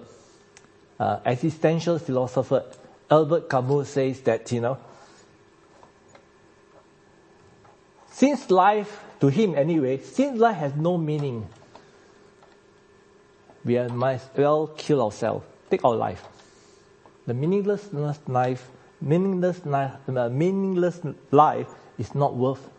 uh, 0.99 1.19
existential 1.25 1.99
philosopher, 1.99 2.65
Albert 3.09 3.49
Camus 3.49 3.89
says 3.89 4.21
that, 4.21 4.51
you 4.51 4.61
know, 4.61 4.77
since 8.11 8.49
life, 8.49 9.03
to 9.19 9.27
him 9.27 9.55
anyway, 9.55 9.99
since 9.99 10.39
life 10.39 10.57
has 10.57 10.75
no 10.75 10.97
meaning, 10.97 11.47
we 13.65 13.79
might 13.87 14.21
well 14.37 14.67
kill 14.67 15.01
ourselves, 15.01 15.45
take 15.69 15.83
our 15.83 15.95
life. 15.95 16.23
The 17.25 17.33
meaningless 17.33 17.91
life, 18.27 18.69
meaningless 19.01 19.65
life, 19.65 19.93
meaningless 20.07 21.01
life 21.31 21.67
is 21.97 22.13
not 22.13 22.35
worth 22.35 22.69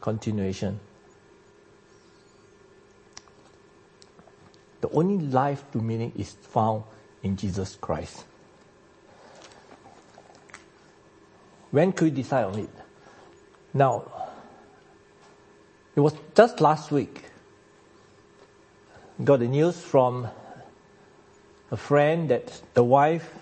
continuation. 0.00 0.80
The 4.80 4.88
only 4.88 5.18
life 5.26 5.70
to 5.72 5.78
meaning 5.78 6.12
is 6.16 6.32
found 6.32 6.84
in 7.22 7.36
Jesus 7.36 7.76
Christ. 7.76 8.24
When 11.70 11.92
could 11.92 12.06
you 12.06 12.22
decide 12.22 12.44
on 12.46 12.58
it? 12.58 12.70
Now, 13.74 14.04
it 15.94 16.00
was 16.00 16.14
just 16.34 16.60
last 16.62 16.90
week. 16.90 17.29
Got 19.22 19.40
the 19.40 19.48
news 19.48 19.78
from 19.78 20.28
a 21.70 21.76
friend 21.76 22.30
that 22.30 22.62
the 22.72 22.82
wife 22.82 23.34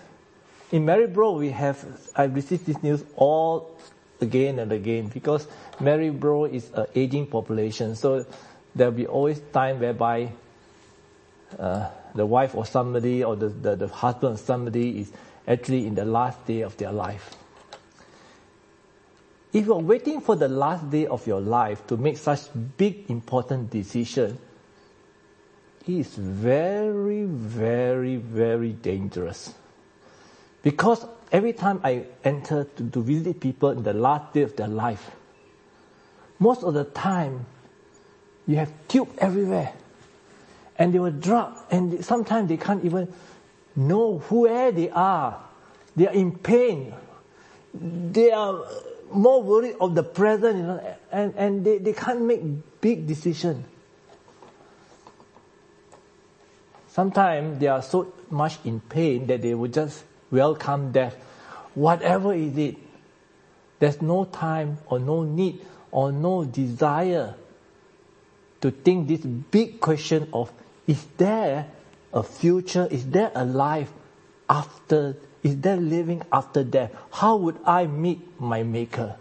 in 0.71 0.85
Maryborough 0.85 1.37
we 1.37 1.51
have 1.51 1.85
I 2.15 2.25
received 2.25 2.65
this 2.65 2.83
news 2.83 3.03
all 3.15 3.77
again 4.19 4.59
and 4.59 4.73
again 4.73 5.07
because 5.07 5.47
Maryborough 5.79 6.45
is 6.45 6.69
an 6.73 6.87
aging 6.95 7.27
population. 7.27 7.95
So 7.95 8.25
there'll 8.75 8.91
be 8.91 9.07
always 9.07 9.39
time 9.53 9.79
whereby 9.79 10.33
uh, 11.57 11.87
the 12.13 12.25
wife 12.25 12.55
or 12.55 12.65
somebody 12.65 13.23
or 13.23 13.37
the, 13.37 13.47
the, 13.47 13.75
the 13.77 13.87
husband 13.87 14.33
of 14.33 14.39
somebody 14.39 14.99
is 14.99 15.13
actually 15.47 15.87
in 15.87 15.95
the 15.95 16.03
last 16.03 16.45
day 16.45 16.61
of 16.61 16.75
their 16.75 16.91
life. 16.91 17.35
If 19.53 19.65
you're 19.65 19.79
waiting 19.79 20.19
for 20.19 20.35
the 20.35 20.49
last 20.49 20.89
day 20.89 21.07
of 21.07 21.25
your 21.25 21.39
life 21.39 21.87
to 21.87 21.95
make 21.95 22.17
such 22.17 22.41
big 22.77 23.09
important 23.09 23.69
decision, 23.71 24.37
it 25.89 26.01
is 26.01 26.15
very, 26.15 27.23
very, 27.23 28.17
very 28.17 28.73
dangerous. 28.73 29.53
Because 30.61 31.05
every 31.31 31.53
time 31.53 31.81
I 31.83 32.05
enter 32.23 32.65
to, 32.65 32.89
to 32.89 33.01
visit 33.01 33.39
people 33.39 33.69
in 33.71 33.81
the 33.81 33.93
last 33.93 34.33
day 34.33 34.43
of 34.43 34.55
their 34.55 34.67
life, 34.67 35.11
most 36.37 36.63
of 36.63 36.73
the 36.75 36.83
time 36.83 37.45
you 38.45 38.57
have 38.57 38.71
tube 38.87 39.09
everywhere. 39.17 39.73
And 40.77 40.93
they 40.93 40.99
were 40.99 41.11
drugged 41.11 41.57
and 41.71 42.05
sometimes 42.05 42.49
they 42.49 42.57
can't 42.57 42.85
even 42.85 43.11
know 43.75 44.19
where 44.29 44.71
they 44.71 44.89
are. 44.91 45.41
They 45.95 46.07
are 46.07 46.13
in 46.13 46.37
pain. 46.37 46.93
They 47.73 48.31
are 48.31 48.63
more 49.11 49.41
worried 49.41 49.75
of 49.81 49.95
the 49.95 50.03
present, 50.03 50.57
you 50.57 50.63
know, 50.63 50.97
and, 51.11 51.33
and 51.35 51.65
they, 51.65 51.79
they 51.79 51.93
can't 51.93 52.21
make 52.21 52.41
big 52.79 53.07
decisions. 53.07 53.65
Sometimes 56.99 57.59
they 57.59 57.67
are 57.67 57.81
so 57.81 58.11
much 58.29 58.59
in 58.65 58.81
pain 58.81 59.25
that 59.27 59.41
they 59.41 59.53
will 59.53 59.69
just 59.71 60.03
welcome 60.31 60.91
death. 60.91 61.15
Whatever 61.73 62.33
is 62.33 62.57
it, 62.57 62.75
there's 63.79 64.01
no 64.01 64.25
time 64.25 64.79
or 64.85 64.99
no 64.99 65.23
need 65.23 65.65
or 65.91 66.11
no 66.11 66.43
desire 66.43 67.35
to 68.59 68.71
think 68.71 69.07
this 69.07 69.21
big 69.21 69.79
question 69.79 70.27
of 70.33 70.51
is 70.87 71.05
there 71.15 71.67
a 72.11 72.21
future? 72.21 72.85
Is 72.91 73.05
there 73.05 73.31
a 73.33 73.45
life 73.45 73.93
after? 74.49 75.15
Is 75.41 75.55
there 75.61 75.77
living 75.77 76.21
after 76.33 76.65
death? 76.65 76.91
How 77.13 77.37
would 77.37 77.59
I 77.65 77.87
meet 77.87 78.41
my 78.41 78.63
maker? 78.63 79.15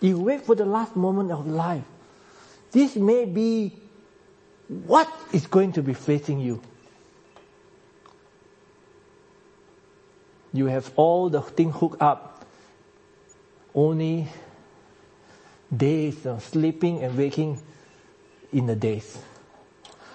You 0.00 0.20
wait 0.20 0.46
for 0.46 0.54
the 0.54 0.64
last 0.64 0.96
moment 0.96 1.32
of 1.32 1.46
life. 1.46 1.84
This 2.70 2.96
may 2.96 3.26
be 3.26 3.81
what 4.86 5.08
is 5.32 5.46
going 5.46 5.72
to 5.72 5.82
be 5.82 5.92
facing 5.92 6.40
you. 6.40 6.62
You 10.52 10.66
have 10.66 10.92
all 10.96 11.28
the 11.30 11.42
thing 11.42 11.70
hooked 11.70 12.00
up. 12.00 12.44
Only 13.74 14.28
days 15.74 16.26
of 16.26 16.44
sleeping 16.44 17.02
and 17.02 17.16
waking 17.16 17.60
in 18.52 18.66
the 18.66 18.76
days. 18.76 19.18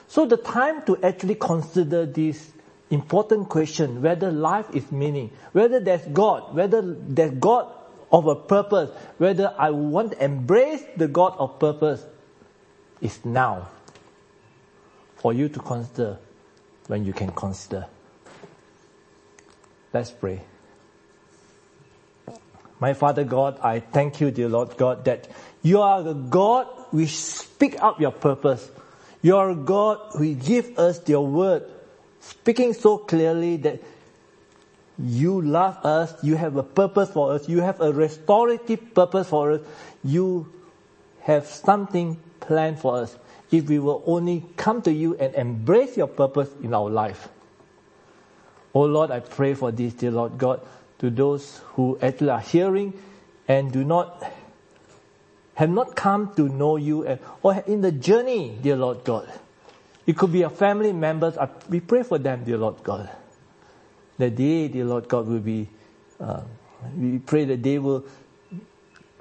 So 0.07 0.25
the 0.25 0.37
time 0.37 0.83
to 0.85 0.97
actually 1.03 1.35
consider 1.35 2.05
this 2.05 2.51
important 2.89 3.49
question, 3.49 4.01
whether 4.01 4.31
life 4.31 4.67
is 4.73 4.91
meaning, 4.91 5.31
whether 5.51 5.79
there's 5.79 6.05
God, 6.05 6.55
whether 6.55 6.81
there's 6.81 7.31
God 7.31 7.71
of 8.11 8.27
a 8.27 8.35
purpose, 8.35 8.89
whether 9.17 9.53
I 9.57 9.71
want 9.71 10.13
to 10.13 10.23
embrace 10.23 10.83
the 10.95 11.07
God 11.07 11.35
of 11.37 11.59
purpose, 11.59 12.05
is 13.01 13.25
now 13.25 13.69
for 15.27 15.33
you 15.33 15.49
to 15.49 15.59
consider 15.59 16.17
when 16.87 17.03
you 17.03 17.11
can 17.11 17.29
consider. 17.31 17.85
Let's 19.91 20.09
pray. 20.09 20.39
My 22.79 22.93
Father 22.93 23.25
God, 23.25 23.59
I 23.61 23.81
thank 23.81 24.21
you, 24.21 24.31
dear 24.31 24.47
Lord 24.47 24.77
God, 24.77 25.03
that 25.03 25.27
you 25.63 25.81
are 25.81 26.01
the 26.01 26.13
God 26.13 26.67
which 26.91 27.17
speak 27.17 27.75
up 27.83 27.99
your 27.99 28.11
purpose. 28.11 28.71
You 29.21 29.35
are 29.35 29.53
God 29.53 29.99
who 30.13 30.33
give 30.33 30.79
us 30.79 31.01
your 31.09 31.27
word, 31.27 31.63
speaking 32.21 32.71
so 32.71 32.97
clearly 32.97 33.57
that 33.57 33.83
you 34.97 35.41
love 35.41 35.85
us, 35.85 36.23
you 36.23 36.37
have 36.37 36.55
a 36.55 36.63
purpose 36.63 37.11
for 37.11 37.33
us, 37.33 37.49
you 37.49 37.59
have 37.59 37.81
a 37.81 37.91
restorative 37.91 38.93
purpose 38.93 39.27
for 39.27 39.51
us, 39.51 39.61
you 40.05 40.47
have 41.19 41.47
something 41.47 42.15
planned 42.39 42.79
for 42.79 42.95
us 42.95 43.17
if 43.51 43.69
we 43.69 43.79
will 43.79 44.03
only 44.05 44.45
come 44.55 44.81
to 44.81 44.91
you 44.91 45.15
and 45.15 45.33
embrace 45.35 45.97
your 45.97 46.07
purpose 46.07 46.49
in 46.61 46.73
our 46.73 46.89
life. 46.89 47.29
Oh 48.73 48.81
Lord, 48.83 49.11
I 49.11 49.21
pray 49.21 49.53
for 49.53 49.71
this, 49.71 49.93
dear 49.93 50.11
Lord 50.11 50.37
God, 50.37 50.61
to 50.99 51.09
those 51.09 51.61
who 51.73 51.97
actually 52.01 52.29
are 52.29 52.39
hearing 52.39 52.93
and 53.47 53.71
do 53.71 53.83
not 53.83 54.23
have 55.55 55.69
not 55.69 55.95
come 55.95 56.35
to 56.35 56.47
know 56.47 56.75
you 56.75 57.03
and, 57.03 57.19
or 57.41 57.55
in 57.65 57.81
the 57.81 57.91
journey, 57.91 58.57
dear 58.61 58.75
Lord 58.75 59.03
God. 59.03 59.27
It 60.05 60.15
could 60.15 60.31
be 60.31 60.43
a 60.43 60.49
family 60.49 60.93
members. 60.93 61.35
We 61.67 61.79
pray 61.79 62.03
for 62.03 62.19
them, 62.19 62.43
dear 62.43 62.57
Lord 62.57 62.83
God. 62.83 63.09
That 64.19 64.35
they, 64.37 64.67
dear 64.67 64.85
Lord 64.85 65.07
God, 65.07 65.27
will 65.27 65.39
be, 65.39 65.67
uh, 66.19 66.41
we 66.95 67.19
pray 67.19 67.45
that 67.45 67.63
they 67.63 67.79
will 67.79 68.05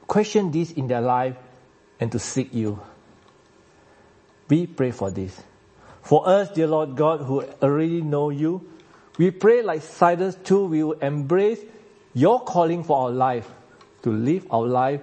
question 0.07 0.51
this 0.51 0.72
in 0.72 0.87
their 0.89 1.01
life 1.01 1.37
and 1.99 2.12
to 2.12 2.18
seek 2.18 2.53
you. 2.53 2.81
We 4.49 4.66
pray 4.66 4.90
for 4.90 5.11
this. 5.11 5.40
For 6.03 6.28
us, 6.28 6.51
dear 6.51 6.68
Lord 6.68 6.97
God, 6.97 7.20
who 7.22 7.42
already 7.62 8.01
know 8.01 8.30
you, 8.30 8.68
we 9.18 9.30
pray 9.30 9.62
like 9.62 9.82
Cyrus 9.82 10.36
too, 10.36 10.66
we 10.66 10.84
will 10.84 10.99
embrace 11.01 11.61
your 12.14 12.40
calling 12.40 12.84
for 12.84 12.97
our 12.97 13.11
life, 13.11 13.51
to 14.03 14.11
live 14.12 14.47
our 14.51 14.66
life 14.66 15.01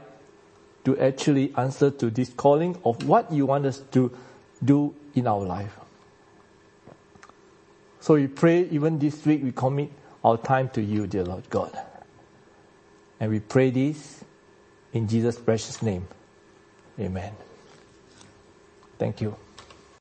to 0.86 0.98
actually 1.00 1.54
answer 1.56 1.92
to 1.92 2.10
this 2.10 2.30
calling 2.34 2.78
of 2.84 3.06
what 3.08 3.32
you 3.32 3.46
want 3.46 3.66
us 3.66 3.80
to 3.92 4.12
do 4.64 4.94
in 5.16 5.28
our 5.28 5.42
life. 5.42 5.78
So 8.00 8.16
we 8.16 8.28
pray 8.28 8.68
even 8.70 9.00
this 9.00 9.26
week 9.26 9.44
we 9.44 9.52
commit 9.52 9.92
our 10.24 10.38
time 10.38 10.70
to 10.70 10.82
you, 10.82 11.08
dear 11.08 11.24
Lord 11.24 11.50
God. 11.50 11.78
And 13.20 13.32
we 13.32 13.40
pray 13.40 13.70
this 13.70 14.24
in 14.92 15.08
Jesus' 15.08 15.40
precious 15.40 15.82
name. 15.82 16.08
Amen. 17.00 17.34
Thank 19.04 19.20
you. 19.20 19.43